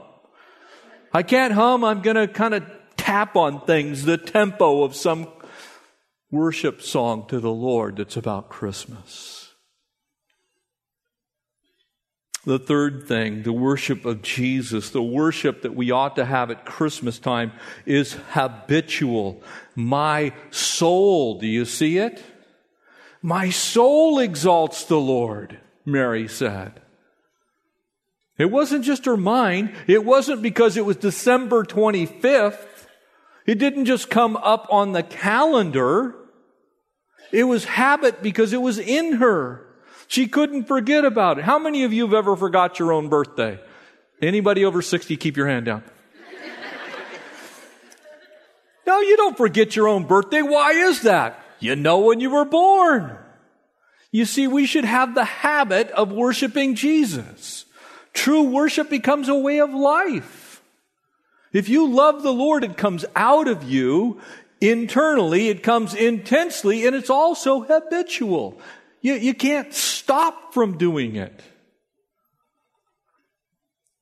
I 1.14 1.24
can't 1.24 1.54
hum, 1.54 1.84
I'm 1.84 2.02
gonna 2.02 2.28
kind 2.28 2.54
of 2.54 2.64
tap 2.98 3.36
on 3.36 3.62
things, 3.62 4.04
the 4.04 4.18
tempo 4.18 4.84
of 4.84 4.96
some 4.96 5.28
worship 6.32 6.82
song 6.82 7.28
to 7.30 7.40
the 7.40 7.52
Lord 7.52 7.98
that's 7.98 8.18
about 8.18 8.50
Christmas. 8.50 9.47
The 12.48 12.58
third 12.58 13.10
thing, 13.10 13.44
the 13.44 13.52
worship 13.52 14.06
of 14.06 14.22
Jesus, 14.22 14.92
the 14.92 15.04
worship 15.04 15.64
that 15.64 15.76
we 15.76 15.92
ought 15.92 16.16
to 16.16 16.24
have 16.24 16.50
at 16.50 16.64
Christmas 16.64 17.20
time 17.20 17.52
is 17.86 18.14
habitual. 18.32 19.44
My 19.76 20.32
soul, 20.50 21.40
do 21.40 21.46
you 21.46 21.66
see 21.66 21.98
it? 21.98 22.24
My 23.22 23.50
soul 23.50 24.20
exalts 24.20 24.86
the 24.86 24.98
Lord, 24.98 25.60
Mary 25.84 26.30
said. 26.30 26.80
It 28.38 28.50
wasn't 28.50 28.86
just 28.86 29.04
her 29.04 29.18
mind. 29.18 29.76
It 29.86 30.06
wasn't 30.06 30.42
because 30.42 30.78
it 30.78 30.86
was 30.86 30.96
December 30.96 31.66
25th. 31.66 32.88
It 33.46 33.60
didn't 33.60 33.88
just 33.88 34.10
come 34.10 34.38
up 34.38 34.68
on 34.72 34.94
the 34.94 35.04
calendar. 35.04 36.16
It 37.34 37.44
was 37.44 37.66
habit 37.66 38.24
because 38.24 38.54
it 38.54 38.62
was 38.62 38.80
in 38.80 39.16
her. 39.16 39.67
She 40.08 40.28
couldn't 40.28 40.66
forget 40.66 41.06
about 41.06 41.40
it. 41.40 41.44
How 41.44 41.60
many 41.60 41.84
of 41.84 41.94
you 41.94 42.06
have 42.06 42.14
ever 42.14 42.36
forgot 42.36 42.80
your 42.80 42.94
own 42.94 43.10
birthday? 43.10 43.60
Anybody 44.22 44.66
over 44.66 44.82
60, 44.82 45.16
keep 45.18 45.38
your 45.38 45.48
hand 45.48 45.66
down. 45.66 45.84
no, 48.88 49.00
you 49.02 49.18
don't 49.18 49.38
forget 49.38 49.76
your 49.76 49.88
own 49.88 50.06
birthday. 50.06 50.42
Why 50.42 50.72
is 50.72 51.02
that? 51.02 51.40
You 51.60 51.76
know 51.76 52.00
when 52.00 52.20
you 52.20 52.30
were 52.30 52.46
born. 52.46 53.18
You 54.12 54.26
see, 54.26 54.48
we 54.48 54.66
should 54.66 54.86
have 54.86 55.14
the 55.14 55.26
habit 55.26 55.92
of 55.92 56.12
worshiping 56.12 56.76
Jesus. 56.76 57.66
True 58.14 58.44
worship 58.44 58.90
becomes 58.90 59.30
a 59.30 59.36
way 59.36 59.60
of 59.60 59.74
life. 59.74 60.62
If 61.54 61.70
you 61.70 61.88
love 61.88 62.24
the 62.24 62.34
Lord, 62.34 62.64
it 62.64 62.78
comes 62.78 63.06
out 63.16 63.48
of 63.48 63.64
you 63.64 64.20
internally, 64.60 65.50
it 65.50 65.64
comes 65.64 65.94
intensely, 65.94 66.86
and 66.88 66.96
it's 66.96 67.10
also 67.10 67.62
habitual. 67.62 68.60
You, 69.08 69.14
you 69.14 69.34
can't 69.34 69.74
stop 69.74 70.54
from 70.54 70.78
doing 70.78 71.16
it. 71.16 71.42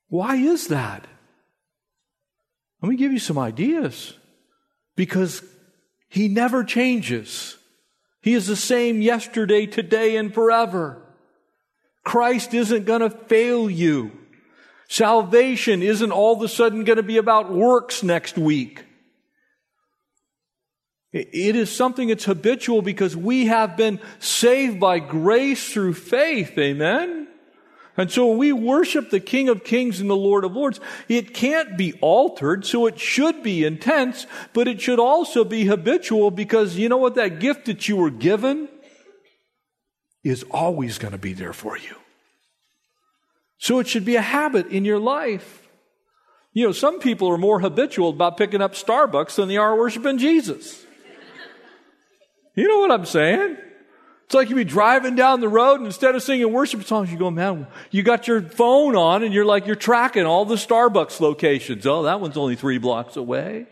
Why 0.07 0.37
is 0.37 0.69
that? 0.69 1.05
Let 2.81 2.89
me 2.89 2.95
give 2.95 3.13
you 3.13 3.19
some 3.19 3.37
ideas. 3.37 4.15
Because 4.95 5.43
He 6.09 6.27
never 6.27 6.63
changes. 6.63 7.55
He 8.23 8.33
is 8.33 8.47
the 8.47 8.55
same 8.55 8.99
yesterday, 8.99 9.67
today, 9.67 10.15
and 10.15 10.33
forever. 10.33 11.03
Christ 12.03 12.55
isn't 12.55 12.85
going 12.85 13.01
to 13.01 13.11
fail 13.11 13.69
you. 13.69 14.11
Salvation 14.87 15.83
isn't 15.83 16.11
all 16.11 16.33
of 16.33 16.41
a 16.41 16.47
sudden 16.47 16.83
going 16.83 16.97
to 16.97 17.03
be 17.03 17.17
about 17.17 17.53
works 17.53 18.01
next 18.01 18.39
week. 18.39 18.84
It 21.15 21.55
is 21.55 21.71
something 21.71 22.09
that's 22.09 22.25
habitual 22.25 22.81
because 22.81 23.15
we 23.15 23.45
have 23.45 23.77
been 23.77 24.01
saved 24.19 24.81
by 24.81 24.99
grace 24.99 25.71
through 25.71 25.93
faith. 25.93 26.57
Amen? 26.57 27.29
And 27.95 28.11
so 28.11 28.33
we 28.33 28.51
worship 28.51 29.09
the 29.09 29.21
King 29.21 29.47
of 29.47 29.63
Kings 29.63 30.01
and 30.01 30.09
the 30.09 30.15
Lord 30.17 30.43
of 30.43 30.53
Lords, 30.53 30.81
it 31.07 31.33
can't 31.33 31.77
be 31.77 31.93
altered, 32.01 32.65
so 32.65 32.85
it 32.85 32.99
should 32.99 33.41
be 33.41 33.63
intense, 33.63 34.27
but 34.51 34.67
it 34.67 34.81
should 34.81 34.99
also 34.99 35.45
be 35.45 35.63
habitual 35.63 36.31
because 36.31 36.75
you 36.75 36.89
know 36.89 36.97
what? 36.97 37.15
That 37.15 37.39
gift 37.39 37.67
that 37.67 37.87
you 37.87 37.95
were 37.95 38.09
given 38.09 38.67
is 40.21 40.43
always 40.51 40.97
going 40.97 41.13
to 41.13 41.17
be 41.17 41.31
there 41.31 41.53
for 41.53 41.77
you. 41.77 41.95
So 43.57 43.79
it 43.79 43.87
should 43.87 44.03
be 44.03 44.17
a 44.17 44.21
habit 44.21 44.67
in 44.67 44.83
your 44.83 44.99
life. 44.99 45.65
You 46.51 46.65
know, 46.65 46.73
some 46.73 46.99
people 46.99 47.29
are 47.29 47.37
more 47.37 47.61
habitual 47.61 48.09
about 48.09 48.35
picking 48.35 48.61
up 48.61 48.73
Starbucks 48.73 49.35
than 49.35 49.47
they 49.47 49.55
are 49.55 49.77
worshiping 49.77 50.17
Jesus. 50.17 50.84
You 52.55 52.67
know 52.67 52.79
what 52.79 52.91
I'm 52.91 53.05
saying? 53.05 53.57
It's 54.25 54.33
like 54.33 54.49
you 54.49 54.55
be 54.55 54.63
driving 54.63 55.15
down 55.15 55.39
the 55.39 55.47
road 55.47 55.75
and 55.75 55.85
instead 55.85 56.15
of 56.15 56.23
singing 56.23 56.51
worship 56.51 56.83
songs, 56.83 57.11
you 57.11 57.17
go, 57.17 57.29
man, 57.29 57.67
you 57.91 58.01
got 58.01 58.27
your 58.27 58.41
phone 58.41 58.95
on 58.95 59.21
and 59.23 59.33
you're 59.33 59.45
like, 59.45 59.67
you're 59.67 59.75
tracking 59.75 60.25
all 60.25 60.45
the 60.45 60.55
Starbucks 60.55 61.19
locations. 61.19 61.85
Oh, 61.85 62.03
that 62.03 62.19
one's 62.19 62.37
only 62.37 62.55
three 62.55 62.79
blocks 62.79 63.17
away. 63.17 63.67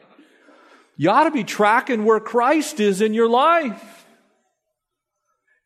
You 0.96 1.10
ought 1.10 1.24
to 1.24 1.32
be 1.32 1.44
tracking 1.44 2.06
where 2.06 2.20
Christ 2.20 2.80
is 2.80 3.02
in 3.02 3.16
your 3.16 3.28
life. 3.28 4.06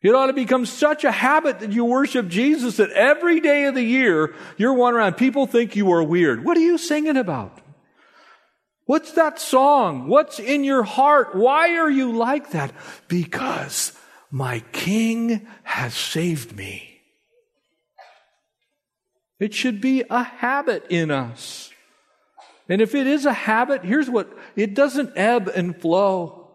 It 0.00 0.14
ought 0.14 0.28
to 0.28 0.32
become 0.32 0.64
such 0.64 1.04
a 1.04 1.10
habit 1.10 1.60
that 1.60 1.72
you 1.72 1.84
worship 1.84 2.28
Jesus 2.28 2.76
that 2.76 2.90
every 2.92 3.40
day 3.40 3.64
of 3.64 3.74
the 3.74 3.82
year 3.82 4.34
you're 4.56 4.72
wandering 4.72 5.04
around. 5.04 5.16
People 5.16 5.46
think 5.46 5.76
you 5.76 5.92
are 5.92 6.02
weird. 6.02 6.44
What 6.44 6.56
are 6.56 6.60
you 6.60 6.78
singing 6.78 7.16
about? 7.16 7.60
What's 8.88 9.12
that 9.12 9.38
song? 9.38 10.08
What's 10.08 10.40
in 10.40 10.64
your 10.64 10.82
heart? 10.82 11.34
Why 11.34 11.76
are 11.76 11.90
you 11.90 12.16
like 12.16 12.52
that? 12.52 12.72
Because 13.06 13.92
my 14.30 14.60
King 14.72 15.46
has 15.62 15.92
saved 15.92 16.56
me. 16.56 17.02
It 19.38 19.52
should 19.52 19.82
be 19.82 20.04
a 20.08 20.22
habit 20.22 20.86
in 20.88 21.10
us. 21.10 21.70
And 22.66 22.80
if 22.80 22.94
it 22.94 23.06
is 23.06 23.26
a 23.26 23.32
habit, 23.34 23.84
here's 23.84 24.08
what 24.08 24.34
it 24.56 24.72
doesn't 24.72 25.12
ebb 25.16 25.48
and 25.54 25.78
flow. 25.78 26.48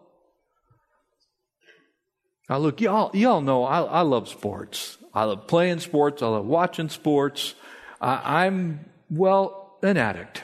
Now, 2.50 2.58
look, 2.58 2.80
y'all, 2.80 3.14
y'all 3.14 3.42
know 3.42 3.62
I, 3.62 3.80
I 3.80 4.00
love 4.00 4.28
sports. 4.28 4.98
I 5.14 5.22
love 5.22 5.46
playing 5.46 5.78
sports. 5.78 6.20
I 6.20 6.26
love 6.26 6.46
watching 6.46 6.88
sports. 6.88 7.54
I, 8.00 8.44
I'm, 8.46 8.86
well, 9.08 9.78
an 9.84 9.96
addict. 9.96 10.42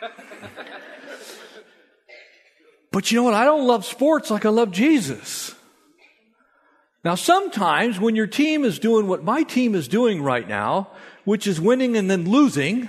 but 2.92 3.10
you 3.10 3.16
know 3.16 3.24
what? 3.24 3.34
I 3.34 3.44
don't 3.44 3.66
love 3.66 3.84
sports 3.84 4.30
like 4.30 4.44
I 4.44 4.50
love 4.50 4.70
Jesus. 4.70 5.54
Now, 7.04 7.16
sometimes 7.16 7.98
when 7.98 8.14
your 8.14 8.28
team 8.28 8.64
is 8.64 8.78
doing 8.78 9.08
what 9.08 9.24
my 9.24 9.42
team 9.42 9.74
is 9.74 9.88
doing 9.88 10.22
right 10.22 10.46
now, 10.46 10.90
which 11.24 11.46
is 11.46 11.60
winning 11.60 11.96
and 11.96 12.08
then 12.08 12.30
losing, 12.30 12.88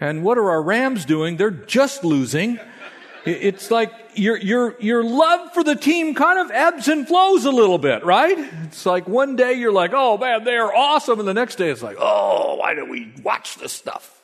and 0.00 0.22
what 0.22 0.38
are 0.38 0.50
our 0.50 0.62
Rams 0.62 1.04
doing? 1.04 1.36
They're 1.36 1.50
just 1.50 2.04
losing. 2.04 2.58
It's 3.26 3.70
like 3.70 3.92
your, 4.14 4.38
your, 4.38 4.80
your 4.80 5.04
love 5.04 5.52
for 5.52 5.62
the 5.62 5.74
team 5.74 6.14
kind 6.14 6.38
of 6.38 6.50
ebbs 6.50 6.88
and 6.88 7.06
flows 7.06 7.44
a 7.44 7.50
little 7.50 7.76
bit, 7.76 8.02
right? 8.02 8.38
It's 8.64 8.86
like 8.86 9.06
one 9.06 9.36
day 9.36 9.54
you're 9.54 9.72
like, 9.72 9.90
oh 9.92 10.16
man, 10.16 10.44
they 10.44 10.56
are 10.56 10.74
awesome. 10.74 11.18
And 11.18 11.28
the 11.28 11.34
next 11.34 11.56
day 11.56 11.68
it's 11.68 11.82
like, 11.82 11.96
oh, 12.00 12.54
why 12.54 12.74
do 12.74 12.86
we 12.86 13.12
watch 13.22 13.56
this 13.56 13.72
stuff? 13.72 14.19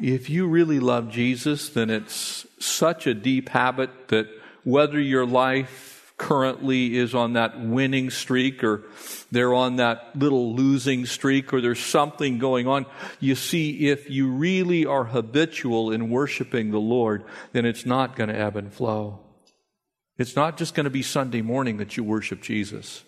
If 0.00 0.30
you 0.30 0.46
really 0.46 0.78
love 0.78 1.10
Jesus, 1.10 1.70
then 1.70 1.90
it's 1.90 2.46
such 2.60 3.06
a 3.06 3.14
deep 3.14 3.48
habit 3.48 3.90
that 4.08 4.28
whether 4.64 5.00
your 5.00 5.26
life 5.26 6.12
currently 6.18 6.96
is 6.96 7.14
on 7.14 7.32
that 7.34 7.60
winning 7.60 8.10
streak 8.10 8.62
or 8.62 8.82
they're 9.30 9.54
on 9.54 9.76
that 9.76 10.16
little 10.16 10.54
losing 10.54 11.06
streak 11.06 11.52
or 11.52 11.60
there's 11.60 11.80
something 11.80 12.38
going 12.38 12.66
on. 12.66 12.86
You 13.20 13.34
see, 13.34 13.88
if 13.88 14.10
you 14.10 14.28
really 14.28 14.84
are 14.84 15.04
habitual 15.04 15.90
in 15.92 16.10
worshiping 16.10 16.70
the 16.70 16.80
Lord, 16.80 17.24
then 17.52 17.64
it's 17.64 17.86
not 17.86 18.16
going 18.16 18.28
to 18.28 18.38
ebb 18.38 18.56
and 18.56 18.72
flow. 18.72 19.20
It's 20.16 20.34
not 20.34 20.56
just 20.58 20.74
going 20.74 20.84
to 20.84 20.90
be 20.90 21.02
Sunday 21.02 21.42
morning 21.42 21.76
that 21.76 21.96
you 21.96 22.02
worship 22.02 22.42
Jesus. 22.42 23.04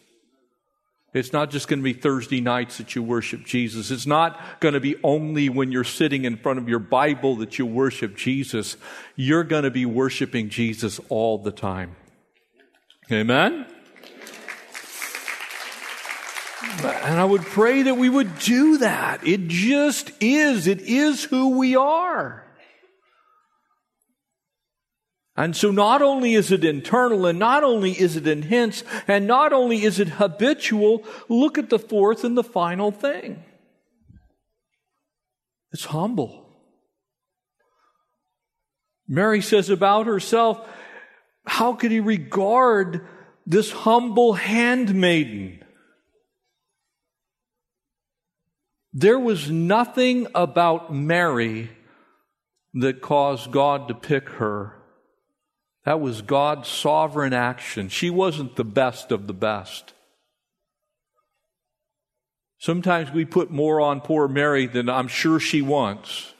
It's 1.13 1.33
not 1.33 1.51
just 1.51 1.67
going 1.67 1.81
to 1.81 1.85
be 1.85 1.93
Thursday 1.93 2.41
nights 2.41 2.79
that 2.79 2.95
you 2.95 3.03
worship 3.03 3.45
Jesus. 3.45 3.91
It's 3.91 4.07
not 4.07 4.41
going 4.61 4.75
to 4.75 4.81
be 4.81 4.97
only 5.03 5.49
when 5.49 5.73
you're 5.73 5.83
sitting 5.83 6.25
in 6.25 6.37
front 6.37 6.61
of 6.61 6.69
your 6.69 6.79
Bible 6.79 7.37
that 7.37 7.59
you 7.59 7.67
worship 7.67 8.17
Jesus. 8.17 8.77
You're 9.17 9.43
going 9.43 9.65
to 9.65 9.73
be 9.73 9.87
worshiping 9.87 10.51
Jesus 10.51 11.01
all 11.09 11.39
the 11.39 11.51
time. 11.51 11.97
Amen? 13.11 13.67
And 16.83 17.19
I 17.19 17.25
would 17.25 17.43
pray 17.43 17.83
that 17.83 17.97
we 17.97 18.09
would 18.09 18.39
do 18.39 18.79
that. 18.79 19.27
It 19.27 19.49
just 19.49 20.13
is. 20.21 20.69
It 20.69 20.83
is 20.83 21.25
who 21.25 21.59
we 21.59 21.75
are. 21.75 22.45
And 25.41 25.57
so 25.57 25.71
not 25.71 26.03
only 26.03 26.35
is 26.35 26.53
it 26.53 26.65
internal 26.65 27.25
and 27.25 27.39
not 27.39 27.65
only 27.65 27.93
is 27.93 28.15
it 28.15 28.27
intense 28.27 28.85
and 29.09 29.27
not 29.27 29.55
only 29.55 29.85
is 29.85 29.99
it 29.99 30.09
habitual, 30.09 31.03
look 31.31 31.57
at 31.57 31.71
the 31.71 31.79
fourth 31.79 32.25
and 32.25 32.37
the 32.37 32.45
final 32.45 32.91
thing. 32.91 33.43
It's 35.73 35.87
humble. 35.87 36.47
Mary 39.09 39.41
says 39.41 39.71
about 39.71 40.05
herself, 40.05 40.61
how 41.47 41.73
could 41.73 41.91
he 41.91 42.01
regard 42.01 43.07
this 43.47 43.73
humble 43.73 44.35
handmaiden? 44.35 45.65
There 48.93 49.19
was 49.19 49.51
nothing 49.51 50.27
about 50.35 50.93
Mary 50.93 51.71
that 52.75 53.01
caused 53.01 53.51
God 53.51 53.89
to 53.89 53.95
pick 53.95 54.29
her. 54.29 54.77
That 55.85 56.01
was 56.01 56.23
God's 56.23 56.69
sovereign 56.69 57.33
action. 57.33 57.89
She 57.89 58.11
wasn't 58.11 58.57
the 58.57 58.65
best 58.65 59.13
of 59.13 59.27
the 59.27 59.33
best. 59.33 59.95
Sometimes 62.59 63.11
we 63.11 63.25
put 63.25 63.51
more 63.51 63.81
on 63.81 64.03
poor 64.03 64.29
Mary 64.29 64.67
than 64.67 64.91
I'm 64.91 65.09
sure 65.09 65.41
she 65.41 65.63
wants. 65.63 66.35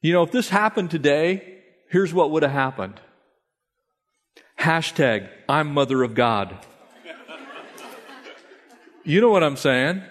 You 0.00 0.12
know, 0.12 0.24
if 0.24 0.32
this 0.32 0.48
happened 0.48 0.90
today, 0.90 1.60
here's 1.88 2.12
what 2.12 2.32
would 2.32 2.42
have 2.42 2.52
happened. 2.52 3.00
Hashtag, 4.58 5.28
I'm 5.48 5.72
mother 5.72 6.02
of 6.02 6.14
God. 6.14 6.56
You 9.04 9.22
know 9.22 9.30
what 9.30 9.42
I'm 9.42 9.56
saying? 9.56 10.02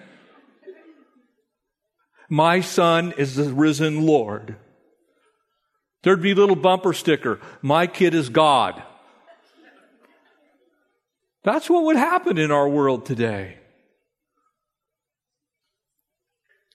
My 2.28 2.62
son 2.62 3.14
is 3.16 3.36
the 3.36 3.44
risen 3.52 4.04
Lord. 4.04 4.56
There'd 6.02 6.22
be 6.22 6.32
a 6.32 6.36
little 6.36 6.56
bumper 6.56 6.92
sticker. 6.92 7.40
My 7.62 7.86
kid 7.86 8.14
is 8.14 8.28
God. 8.28 8.82
That's 11.44 11.70
what 11.70 11.84
would 11.84 11.96
happen 11.96 12.38
in 12.38 12.50
our 12.50 12.68
world 12.68 13.06
today. 13.06 13.58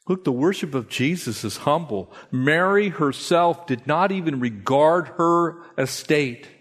Look, 0.07 0.25
the 0.25 0.31
worship 0.31 0.73
of 0.73 0.89
Jesus 0.89 1.43
is 1.43 1.57
humble. 1.57 2.11
Mary 2.31 2.89
herself 2.89 3.67
did 3.67 3.87
not 3.87 4.11
even 4.11 4.39
regard 4.39 5.09
her 5.17 5.61
estate. 5.77 6.47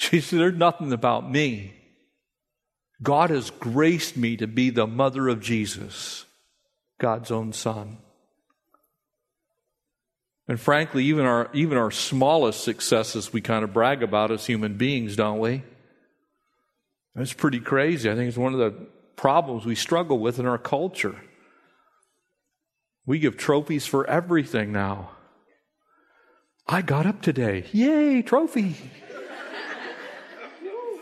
She 0.00 0.20
said, 0.20 0.38
There's 0.38 0.54
nothing 0.54 0.92
about 0.92 1.28
me. 1.28 1.74
God 3.02 3.30
has 3.30 3.50
graced 3.50 4.16
me 4.16 4.36
to 4.36 4.46
be 4.46 4.70
the 4.70 4.86
mother 4.86 5.26
of 5.26 5.40
Jesus, 5.40 6.24
God's 7.00 7.32
own 7.32 7.52
son. 7.52 7.98
And 10.48 10.58
frankly, 10.58 11.04
even 11.04 11.26
our, 11.26 11.50
even 11.52 11.76
our 11.76 11.90
smallest 11.90 12.64
successes 12.64 13.32
we 13.32 13.42
kind 13.42 13.62
of 13.62 13.74
brag 13.74 14.02
about 14.02 14.30
as 14.30 14.46
human 14.46 14.74
beings, 14.74 15.14
don't 15.14 15.38
we? 15.38 15.62
That's 17.14 17.34
pretty 17.34 17.60
crazy. 17.60 18.10
I 18.10 18.14
think 18.14 18.28
it's 18.28 18.38
one 18.38 18.54
of 18.54 18.58
the 18.58 18.86
problems 19.14 19.66
we 19.66 19.74
struggle 19.74 20.18
with 20.18 20.38
in 20.38 20.46
our 20.46 20.56
culture. 20.56 21.16
We 23.04 23.18
give 23.18 23.36
trophies 23.36 23.86
for 23.86 24.08
everything 24.08 24.72
now. 24.72 25.10
I 26.66 26.80
got 26.80 27.06
up 27.06 27.20
today. 27.20 27.64
Yay, 27.72 28.22
trophy. 28.22 28.76
no, 30.62 31.00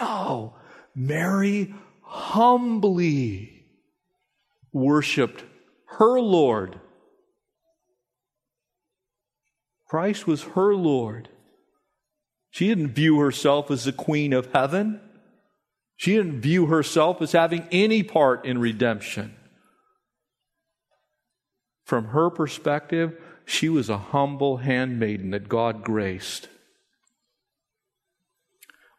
oh, 0.00 0.54
Mary 0.94 1.74
humbly 2.02 3.64
worshiped 4.72 5.44
her 6.00 6.18
Lord. 6.18 6.80
Christ 9.86 10.26
was 10.26 10.42
her 10.54 10.74
Lord. 10.74 11.28
She 12.50 12.68
didn't 12.68 12.94
view 12.94 13.18
herself 13.18 13.70
as 13.70 13.84
the 13.84 13.92
queen 13.92 14.32
of 14.32 14.50
heaven. 14.52 15.00
She 15.96 16.16
didn't 16.16 16.40
view 16.40 16.66
herself 16.66 17.20
as 17.20 17.32
having 17.32 17.68
any 17.70 18.02
part 18.02 18.46
in 18.46 18.58
redemption. 18.58 19.36
From 21.84 22.06
her 22.06 22.30
perspective, 22.30 23.20
she 23.44 23.68
was 23.68 23.90
a 23.90 23.98
humble 23.98 24.58
handmaiden 24.58 25.32
that 25.32 25.50
God 25.50 25.84
graced. 25.84 26.48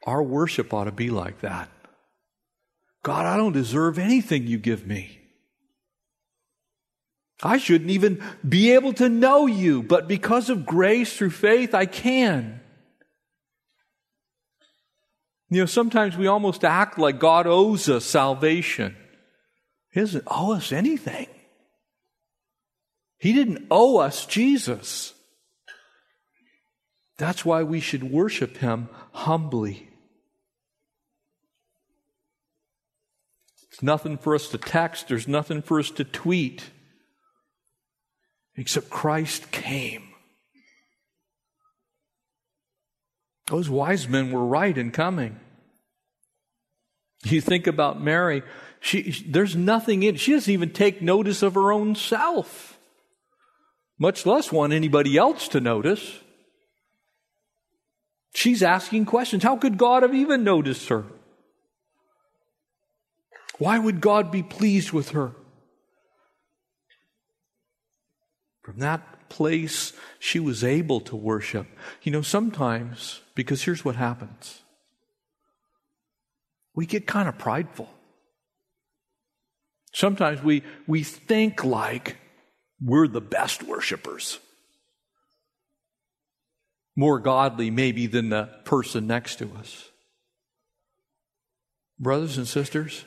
Our 0.05 0.21
worship 0.21 0.71
ought 0.71 0.83
to 0.83 0.91
be 0.91 1.09
like 1.09 1.41
that. 1.41 1.71
God, 3.01 3.25
I 3.25 3.37
don't 3.37 3.53
deserve 3.53 3.97
anything 3.97 4.45
you 4.45 4.59
give 4.59 4.85
me. 4.85 5.20
I 7.43 7.57
shouldn't 7.57 7.89
even 7.89 8.23
be 8.47 8.71
able 8.71 8.93
to 8.93 9.09
know 9.09 9.47
you, 9.47 9.81
but 9.81 10.07
because 10.07 10.49
of 10.49 10.65
grace 10.65 11.15
through 11.15 11.31
faith, 11.31 11.73
I 11.73 11.85
can. 11.85 12.59
You 15.49 15.61
know, 15.61 15.65
sometimes 15.65 16.15
we 16.15 16.27
almost 16.27 16.63
act 16.63 16.97
like 16.97 17.19
God 17.19 17.47
owes 17.47 17.89
us 17.89 18.05
salvation. 18.05 18.95
He 19.91 19.99
doesn't 19.99 20.23
owe 20.27 20.53
us 20.53 20.71
anything. 20.71 21.27
He 23.19 23.33
didn't 23.33 23.67
owe 23.69 23.97
us 23.97 24.25
Jesus. 24.25 25.13
That's 27.17 27.43
why 27.43 27.63
we 27.63 27.79
should 27.79 28.03
worship 28.03 28.57
Him 28.57 28.89
humbly. 29.11 29.89
There's 33.69 33.83
nothing 33.83 34.17
for 34.17 34.33
us 34.35 34.47
to 34.49 34.57
text, 34.57 35.07
there's 35.07 35.27
nothing 35.27 35.61
for 35.61 35.79
us 35.79 35.91
to 35.91 36.03
tweet, 36.03 36.71
except 38.55 38.89
Christ 38.89 39.51
came. 39.51 40.09
Those 43.47 43.69
wise 43.69 44.07
men 44.07 44.31
were 44.31 44.45
right 44.45 44.77
in 44.77 44.91
coming. 44.91 45.39
You 47.23 47.41
think 47.41 47.67
about 47.67 48.01
Mary, 48.01 48.43
she, 48.79 49.11
there's 49.27 49.55
nothing 49.55 50.03
in, 50.03 50.15
she 50.15 50.31
doesn't 50.31 50.51
even 50.51 50.71
take 50.71 51.01
notice 51.01 51.43
of 51.43 51.53
her 51.53 51.71
own 51.71 51.95
self, 51.95 52.79
much 53.99 54.25
less 54.25 54.51
want 54.51 54.73
anybody 54.73 55.17
else 55.17 55.47
to 55.49 55.59
notice. 55.59 56.19
She's 58.33 58.63
asking 58.63 59.05
questions. 59.05 59.43
How 59.43 59.57
could 59.57 59.77
God 59.77 60.03
have 60.03 60.15
even 60.15 60.43
noticed 60.43 60.89
her? 60.89 61.03
Why 63.59 63.77
would 63.77 64.01
God 64.01 64.31
be 64.31 64.41
pleased 64.41 64.91
with 64.91 65.09
her? 65.09 65.33
From 68.71 68.79
that 68.79 69.27
place, 69.27 69.91
she 70.17 70.39
was 70.39 70.63
able 70.63 71.01
to 71.01 71.15
worship. 71.17 71.67
You 72.03 72.13
know, 72.13 72.21
sometimes, 72.21 73.19
because 73.35 73.61
here's 73.63 73.83
what 73.83 73.97
happens 73.97 74.61
we 76.73 76.85
get 76.85 77.05
kind 77.05 77.27
of 77.27 77.37
prideful. 77.37 77.89
Sometimes 79.91 80.41
we, 80.41 80.63
we 80.87 81.03
think 81.03 81.65
like 81.65 82.15
we're 82.81 83.09
the 83.09 83.19
best 83.19 83.61
worshipers. 83.61 84.39
More 86.95 87.19
godly, 87.19 87.71
maybe, 87.71 88.07
than 88.07 88.29
the 88.29 88.49
person 88.63 89.05
next 89.05 89.35
to 89.39 89.51
us. 89.59 89.89
Brothers 91.99 92.37
and 92.37 92.47
sisters, 92.47 93.03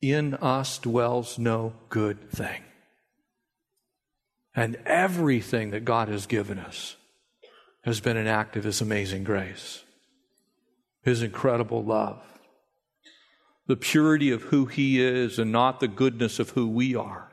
in 0.00 0.32
us 0.36 0.78
dwells 0.78 1.38
no 1.38 1.74
good 1.90 2.30
thing. 2.30 2.62
And 4.56 4.76
everything 4.86 5.70
that 5.72 5.84
God 5.84 6.08
has 6.08 6.24
given 6.24 6.58
us 6.58 6.96
has 7.82 8.00
been 8.00 8.16
an 8.16 8.26
act 8.26 8.56
of 8.56 8.64
His 8.64 8.80
amazing 8.80 9.22
grace, 9.22 9.84
His 11.02 11.22
incredible 11.22 11.84
love, 11.84 12.22
the 13.66 13.76
purity 13.76 14.30
of 14.30 14.44
who 14.44 14.64
He 14.64 15.00
is 15.00 15.38
and 15.38 15.52
not 15.52 15.78
the 15.78 15.88
goodness 15.88 16.38
of 16.38 16.50
who 16.50 16.66
we 16.66 16.96
are. 16.96 17.30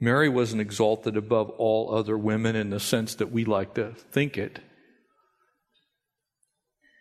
Mary 0.00 0.30
wasn't 0.30 0.62
exalted 0.62 1.16
above 1.16 1.50
all 1.50 1.94
other 1.94 2.16
women 2.16 2.56
in 2.56 2.70
the 2.70 2.80
sense 2.80 3.14
that 3.14 3.30
we 3.30 3.44
like 3.44 3.74
to 3.74 3.92
think 3.92 4.38
it. 4.38 4.60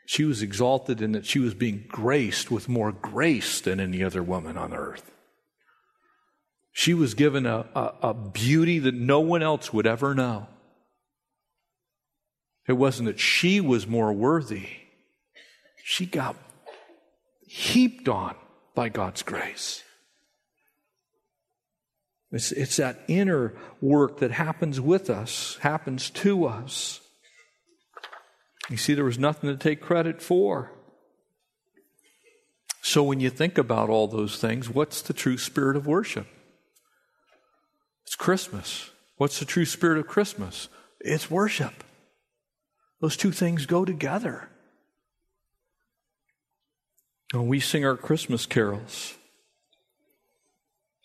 She 0.06 0.23
was 0.23 0.41
exalted 0.41 1.01
in 1.01 1.13
that 1.13 1.25
she 1.25 1.39
was 1.39 1.54
being 1.54 1.86
graced 1.88 2.51
with 2.51 2.69
more 2.69 2.91
grace 2.91 3.60
than 3.62 3.80
any 3.80 4.04
other 4.04 4.21
woman 4.21 4.58
on 4.58 4.73
earth. 4.73 5.14
She 6.78 6.94
was 6.94 7.14
given 7.14 7.46
a, 7.46 7.66
a, 7.74 7.94
a, 8.10 8.14
beauty 8.14 8.80
that 8.80 8.94
no 8.94 9.22
one 9.22 9.42
else 9.42 9.72
would 9.72 9.88
ever 9.88 10.14
know. 10.14 10.48
It 12.68 12.74
wasn't 12.74 13.06
that 13.06 13.18
she 13.18 13.62
was 13.62 13.88
more 13.88 14.12
worthy, 14.12 14.68
she 15.86 16.06
got 16.06 16.36
heaped 17.48 18.10
on 18.10 18.36
by 18.76 18.90
God's 18.90 19.24
grace. 19.24 19.84
It's, 22.30 22.52
it's 22.52 22.76
that 22.76 23.00
inner 23.08 23.54
work 23.80 24.20
that 24.20 24.32
happens 24.32 24.82
with 24.82 25.10
us, 25.10 25.58
happens 25.62 26.10
to 26.10 26.44
us. 26.44 27.00
You 28.70 28.76
see, 28.76 28.96
there 28.96 29.06
was 29.06 29.18
nothing 29.18 29.50
to 29.50 29.56
take 29.56 29.80
credit 29.80 30.22
for. 30.22 30.74
So 32.82 33.02
when 33.02 33.22
you 33.22 33.30
think 33.30 33.58
about 33.58 33.90
all 33.90 34.10
those 34.10 34.42
things, 34.42 34.70
what's 34.70 35.02
the 35.02 35.14
true 35.14 35.38
spirit 35.38 35.78
of 35.78 35.88
worship? 35.88 36.28
It's 38.06 38.15
Christmas. 38.15 38.89
What's 39.18 39.39
the 39.39 39.46
true 39.46 39.65
spirit 39.65 39.98
of 39.98 40.08
Christmas? 40.08 40.68
It's 41.00 41.32
worship. 41.32 41.84
Those 43.02 43.18
two 43.18 43.32
things 43.32 43.65
go 43.65 43.86
together. 43.86 44.50
When 47.32 47.48
we 47.48 47.60
sing 47.60 47.86
our 47.86 47.98
Christmas 47.98 48.46
carols, 48.46 49.15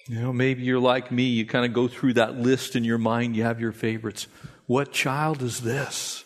you 0.07 0.21
know, 0.21 0.33
maybe 0.33 0.63
you're 0.63 0.79
like 0.81 1.11
me, 1.11 1.25
you 1.25 1.47
kind 1.47 1.65
of 1.65 1.73
go 1.73 1.89
through 1.89 2.15
that 2.15 2.37
list 2.37 2.77
in 2.77 2.85
your 2.85 2.99
mind, 2.99 3.37
you 3.37 3.43
have 3.43 3.61
your 3.61 3.73
favorites. 3.73 4.27
What 4.67 4.93
child 4.93 5.43
is 5.43 5.61
this? 5.61 6.25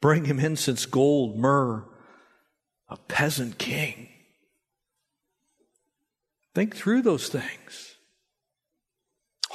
Bring 0.00 0.26
him 0.26 0.38
incense, 0.38 0.86
gold, 0.86 1.38
myrrh, 1.38 1.84
a 2.88 2.96
peasant 2.96 3.58
king. 3.58 4.08
Think 6.54 6.76
through 6.76 7.02
those 7.02 7.28
things. 7.28 7.93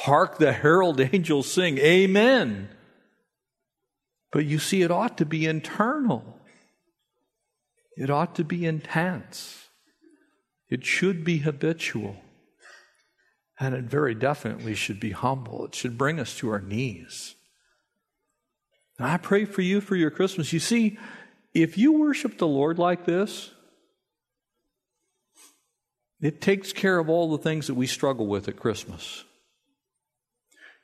Hark 0.03 0.37
the 0.37 0.53
herald 0.53 0.99
angels 1.13 1.51
sing, 1.51 1.77
Amen. 1.79 2.69
But 4.31 4.45
you 4.45 4.59
see, 4.59 4.81
it 4.81 4.91
ought 4.91 5.17
to 5.17 5.25
be 5.25 5.45
internal. 5.45 6.37
It 7.97 8.09
ought 8.09 8.35
to 8.35 8.43
be 8.43 8.65
intense. 8.65 9.67
It 10.69 10.85
should 10.85 11.23
be 11.23 11.39
habitual. 11.39 12.17
And 13.59 13.75
it 13.75 13.85
very 13.85 14.15
definitely 14.15 14.75
should 14.75 14.99
be 14.99 15.11
humble. 15.11 15.65
It 15.65 15.75
should 15.75 15.97
bring 15.97 16.19
us 16.19 16.37
to 16.37 16.49
our 16.49 16.61
knees. 16.61 17.35
And 18.97 19.07
I 19.07 19.17
pray 19.17 19.43
for 19.43 19.61
you 19.61 19.81
for 19.81 19.95
your 19.95 20.11
Christmas. 20.11 20.53
You 20.53 20.59
see, 20.59 20.97
if 21.53 21.77
you 21.77 21.93
worship 21.93 22.37
the 22.37 22.47
Lord 22.47 22.79
like 22.79 23.05
this, 23.05 23.51
it 26.21 26.39
takes 26.39 26.71
care 26.71 26.99
of 26.99 27.09
all 27.09 27.31
the 27.31 27.43
things 27.43 27.67
that 27.67 27.73
we 27.73 27.87
struggle 27.87 28.27
with 28.27 28.47
at 28.47 28.57
Christmas. 28.57 29.25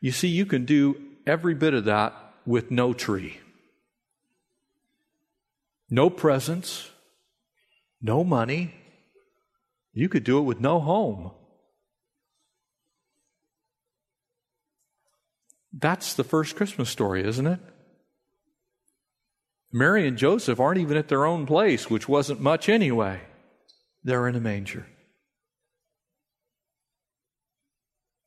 You 0.02 0.12
see, 0.12 0.28
you 0.28 0.46
can 0.46 0.66
do 0.66 1.02
every 1.26 1.56
bit 1.56 1.74
of 1.74 1.86
that 1.86 2.14
with 2.46 2.72
no 2.72 2.94
tree, 2.94 3.40
no 5.90 6.10
presents, 6.10 6.90
no 8.02 8.24
money. 8.24 8.74
You 9.94 10.10
could 10.10 10.24
do 10.24 10.40
it 10.40 10.44
with 10.44 10.60
no 10.60 10.80
home. 10.80 11.32
That's 15.78 16.14
the 16.14 16.24
first 16.24 16.56
Christmas 16.56 16.90
story, 16.90 17.26
isn't 17.26 17.48
it? 17.48 17.60
Mary 19.72 20.08
and 20.08 20.18
Joseph 20.18 20.60
aren't 20.60 20.80
even 20.80 20.96
at 20.96 21.10
their 21.10 21.26
own 21.26 21.46
place, 21.46 21.90
which 21.90 22.08
wasn't 22.08 22.40
much 22.40 22.70
anyway. 22.70 23.22
They're 24.04 24.28
in 24.28 24.36
a 24.36 24.40
manger. 24.40 24.88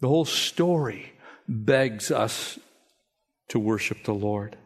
The 0.01 0.09
whole 0.09 0.27
story 0.27 1.13
begs 1.49 2.11
us 2.11 2.59
to 3.49 3.59
worship 3.59 4.05
the 4.05 4.13
Lord. 4.13 4.57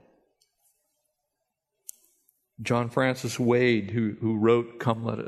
John 2.60 2.90
Francis 2.90 3.38
Wade, 3.38 3.90
who, 3.92 4.16
who 4.20 4.36
wrote 4.36 4.78
Come 4.78 5.04
Let, 5.04 5.18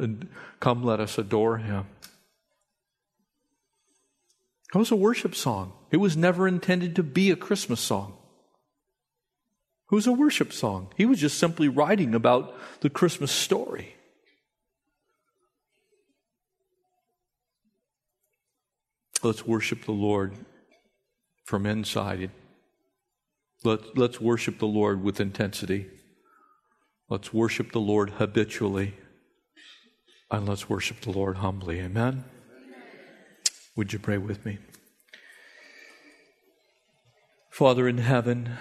Come 0.60 0.82
Let 0.82 1.00
Us 1.00 1.16
Adore 1.18 1.58
Him, 1.58 1.86
it 4.74 4.78
was 4.78 4.90
a 4.90 4.96
worship 4.96 5.36
song. 5.36 5.72
It 5.92 5.98
was 5.98 6.16
never 6.16 6.48
intended 6.48 6.96
to 6.96 7.04
be 7.04 7.30
a 7.30 7.36
Christmas 7.36 7.80
song. 7.80 8.16
It 9.90 9.94
was 9.94 10.08
a 10.08 10.12
worship 10.12 10.52
song. 10.52 10.92
He 10.96 11.06
was 11.06 11.20
just 11.20 11.38
simply 11.38 11.68
writing 11.68 12.14
about 12.14 12.56
the 12.80 12.90
Christmas 12.90 13.30
story. 13.30 13.94
Let's 19.22 19.46
worship 19.46 19.84
the 19.84 19.92
Lord 19.92 20.34
from 21.44 21.66
inside. 21.66 22.30
Let, 23.62 23.96
let's 23.96 24.20
worship 24.20 24.58
the 24.58 24.66
Lord 24.66 25.02
with 25.02 25.20
intensity. 25.20 25.86
Let's 27.08 27.32
worship 27.32 27.72
the 27.72 27.80
Lord 27.80 28.10
habitually. 28.10 28.94
And 30.30 30.48
let's 30.48 30.68
worship 30.68 31.00
the 31.00 31.12
Lord 31.12 31.36
humbly. 31.36 31.78
Amen? 31.80 32.24
Would 33.76 33.92
you 33.92 33.98
pray 33.98 34.18
with 34.18 34.44
me? 34.44 34.58
Father 37.50 37.86
in 37.86 37.98
heaven, 37.98 38.56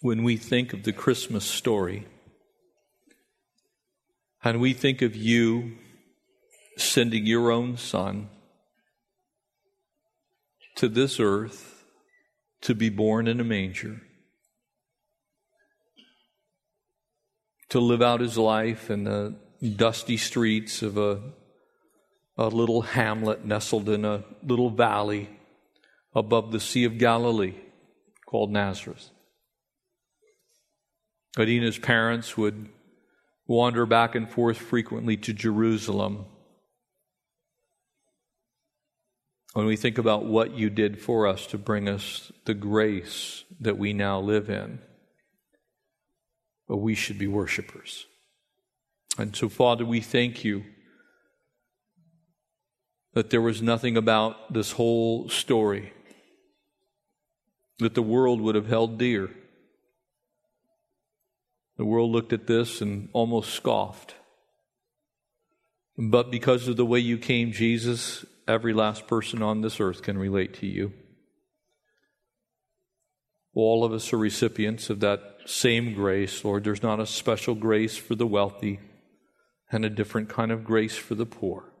when 0.00 0.22
we 0.22 0.36
think 0.36 0.72
of 0.72 0.84
the 0.84 0.92
Christmas 0.92 1.44
story, 1.44 2.06
and 4.42 4.60
we 4.60 4.72
think 4.72 5.02
of 5.02 5.16
you 5.16 5.76
sending 6.76 7.26
your 7.26 7.50
own 7.50 7.76
Son 7.76 8.28
to 10.76 10.88
this 10.88 11.18
earth 11.18 11.84
to 12.62 12.74
be 12.74 12.88
born 12.88 13.26
in 13.26 13.40
a 13.40 13.44
manger, 13.44 14.00
to 17.68 17.80
live 17.80 18.02
out 18.02 18.20
his 18.20 18.38
life 18.38 18.90
in 18.90 19.04
the 19.04 19.36
dusty 19.76 20.16
streets 20.16 20.82
of 20.82 20.96
a, 20.96 21.20
a 22.36 22.48
little 22.48 22.82
hamlet 22.82 23.44
nestled 23.44 23.88
in 23.88 24.04
a 24.04 24.24
little 24.42 24.70
valley 24.70 25.28
above 26.14 26.52
the 26.52 26.60
Sea 26.60 26.84
of 26.84 26.98
Galilee 26.98 27.54
called 28.26 28.50
Nazareth. 28.50 29.10
Adina's 31.38 31.78
parents 31.78 32.36
would 32.36 32.68
wander 33.46 33.86
back 33.86 34.14
and 34.14 34.30
forth 34.30 34.56
frequently 34.56 35.16
to 35.18 35.32
Jerusalem. 35.32 36.24
When 39.56 39.64
we 39.64 39.76
think 39.76 39.96
about 39.96 40.26
what 40.26 40.52
you 40.52 40.68
did 40.68 41.00
for 41.00 41.26
us 41.26 41.46
to 41.46 41.56
bring 41.56 41.88
us 41.88 42.30
the 42.44 42.52
grace 42.52 43.42
that 43.58 43.78
we 43.78 43.94
now 43.94 44.20
live 44.20 44.50
in, 44.50 44.80
but 46.68 46.76
we 46.76 46.94
should 46.94 47.16
be 47.16 47.26
worshipers. 47.26 48.04
And 49.16 49.34
so, 49.34 49.48
Father, 49.48 49.86
we 49.86 50.02
thank 50.02 50.44
you 50.44 50.64
that 53.14 53.30
there 53.30 53.40
was 53.40 53.62
nothing 53.62 53.96
about 53.96 54.52
this 54.52 54.72
whole 54.72 55.30
story 55.30 55.94
that 57.78 57.94
the 57.94 58.02
world 58.02 58.42
would 58.42 58.56
have 58.56 58.68
held 58.68 58.98
dear. 58.98 59.30
The 61.78 61.86
world 61.86 62.10
looked 62.10 62.34
at 62.34 62.46
this 62.46 62.82
and 62.82 63.08
almost 63.14 63.54
scoffed. 63.54 64.16
But 65.96 66.30
because 66.30 66.68
of 66.68 66.76
the 66.76 66.84
way 66.84 66.98
you 66.98 67.16
came, 67.16 67.52
Jesus, 67.52 68.26
every 68.46 68.72
last 68.72 69.06
person 69.06 69.42
on 69.42 69.60
this 69.60 69.80
earth 69.80 70.02
can 70.02 70.18
relate 70.18 70.54
to 70.54 70.66
you. 70.66 70.92
All 73.54 73.84
of 73.84 73.92
us 73.92 74.12
are 74.12 74.18
recipients 74.18 74.90
of 74.90 75.00
that 75.00 75.20
same 75.46 75.94
grace, 75.94 76.44
Lord. 76.44 76.64
There's 76.64 76.82
not 76.82 77.00
a 77.00 77.06
special 77.06 77.54
grace 77.54 77.96
for 77.96 78.14
the 78.14 78.26
wealthy 78.26 78.80
and 79.70 79.84
a 79.84 79.90
different 79.90 80.28
kind 80.28 80.52
of 80.52 80.64
grace 80.64 80.96
for 80.96 81.14
the 81.14 81.26
poor. 81.26 81.72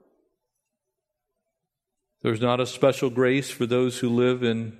There's 2.22 2.40
not 2.40 2.60
a 2.60 2.66
special 2.66 3.10
grace 3.10 3.50
for 3.50 3.66
those 3.66 3.98
who 3.98 4.08
live 4.08 4.42
in 4.42 4.78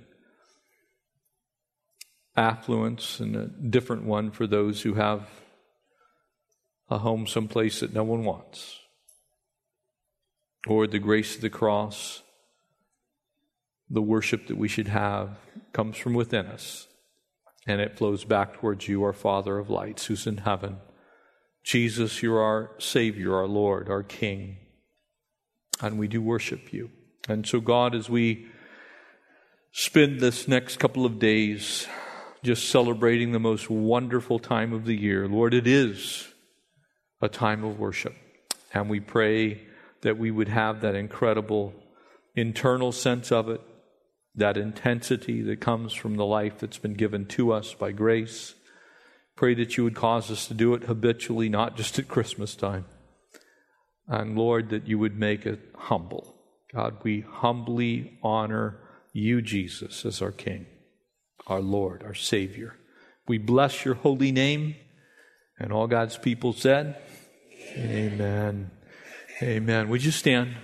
affluence 2.35 3.19
and 3.19 3.35
a 3.35 3.47
different 3.47 4.03
one 4.03 4.31
for 4.31 4.47
those 4.47 4.81
who 4.81 4.95
have 4.95 5.29
a 6.89 6.97
home 6.99 7.27
someplace 7.27 7.79
that 7.81 7.93
no 7.93 8.03
one 8.03 8.23
wants. 8.23 8.79
Or 10.67 10.87
the 10.87 10.99
grace 10.99 11.35
of 11.35 11.41
the 11.41 11.49
cross, 11.49 12.21
the 13.89 14.01
worship 14.01 14.47
that 14.47 14.57
we 14.57 14.67
should 14.67 14.89
have 14.89 15.37
comes 15.73 15.97
from 15.97 16.13
within 16.13 16.45
us, 16.47 16.87
and 17.65 17.81
it 17.81 17.97
flows 17.97 18.23
back 18.23 18.53
towards 18.53 18.87
you, 18.87 19.03
our 19.03 19.13
Father 19.13 19.57
of 19.57 19.69
lights, 19.69 20.05
who's 20.05 20.27
in 20.27 20.37
heaven. 20.37 20.77
Jesus, 21.63 22.21
you're 22.21 22.41
our 22.41 22.71
Savior, 22.79 23.35
our 23.35 23.47
Lord, 23.47 23.89
our 23.89 24.03
King, 24.03 24.57
and 25.81 25.97
we 25.97 26.07
do 26.07 26.21
worship 26.21 26.73
you. 26.73 26.89
And 27.29 27.45
so, 27.45 27.59
God, 27.59 27.93
as 27.93 28.09
we 28.09 28.47
spend 29.71 30.19
this 30.19 30.47
next 30.47 30.77
couple 30.77 31.05
of 31.05 31.19
days, 31.19 31.87
just 32.43 32.69
celebrating 32.69 33.31
the 33.31 33.39
most 33.39 33.69
wonderful 33.69 34.39
time 34.39 34.71
of 34.73 34.85
the 34.85 34.95
year. 34.95 35.27
Lord, 35.27 35.53
it 35.53 35.67
is 35.67 36.27
a 37.21 37.27
time 37.27 37.63
of 37.63 37.79
worship. 37.79 38.15
And 38.73 38.89
we 38.89 38.99
pray 38.99 39.66
that 40.01 40.17
we 40.17 40.31
would 40.31 40.47
have 40.49 40.81
that 40.81 40.95
incredible 40.95 41.73
internal 42.35 42.91
sense 42.91 43.31
of 43.31 43.49
it, 43.49 43.61
that 44.35 44.57
intensity 44.57 45.41
that 45.41 45.59
comes 45.59 45.93
from 45.93 46.15
the 46.15 46.25
life 46.25 46.59
that's 46.59 46.77
been 46.77 46.93
given 46.93 47.25
to 47.25 47.51
us 47.51 47.73
by 47.73 47.91
grace. 47.91 48.53
Pray 49.35 49.53
that 49.55 49.77
you 49.77 49.83
would 49.83 49.95
cause 49.95 50.29
us 50.31 50.47
to 50.47 50.53
do 50.53 50.73
it 50.73 50.83
habitually, 50.83 51.49
not 51.49 51.77
just 51.77 51.97
at 51.99 52.07
Christmas 52.07 52.55
time. 52.55 52.85
And 54.07 54.37
Lord, 54.37 54.69
that 54.69 54.87
you 54.87 54.99
would 54.99 55.17
make 55.17 55.45
it 55.45 55.59
humble. 55.75 56.35
God, 56.73 56.97
we 57.03 57.21
humbly 57.21 58.17
honor 58.23 58.79
you, 59.13 59.41
Jesus, 59.41 60.05
as 60.05 60.21
our 60.21 60.31
King 60.31 60.67
our 61.47 61.61
Lord, 61.61 62.03
our 62.03 62.13
Savior. 62.13 62.75
We 63.27 63.37
bless 63.37 63.85
your 63.85 63.95
holy 63.95 64.31
name. 64.31 64.75
And 65.59 65.71
all 65.71 65.87
God's 65.87 66.17
people 66.17 66.53
said, 66.53 66.97
Amen. 67.75 68.71
Amen. 69.41 69.89
Would 69.89 70.03
you 70.03 70.11
stand? 70.11 70.55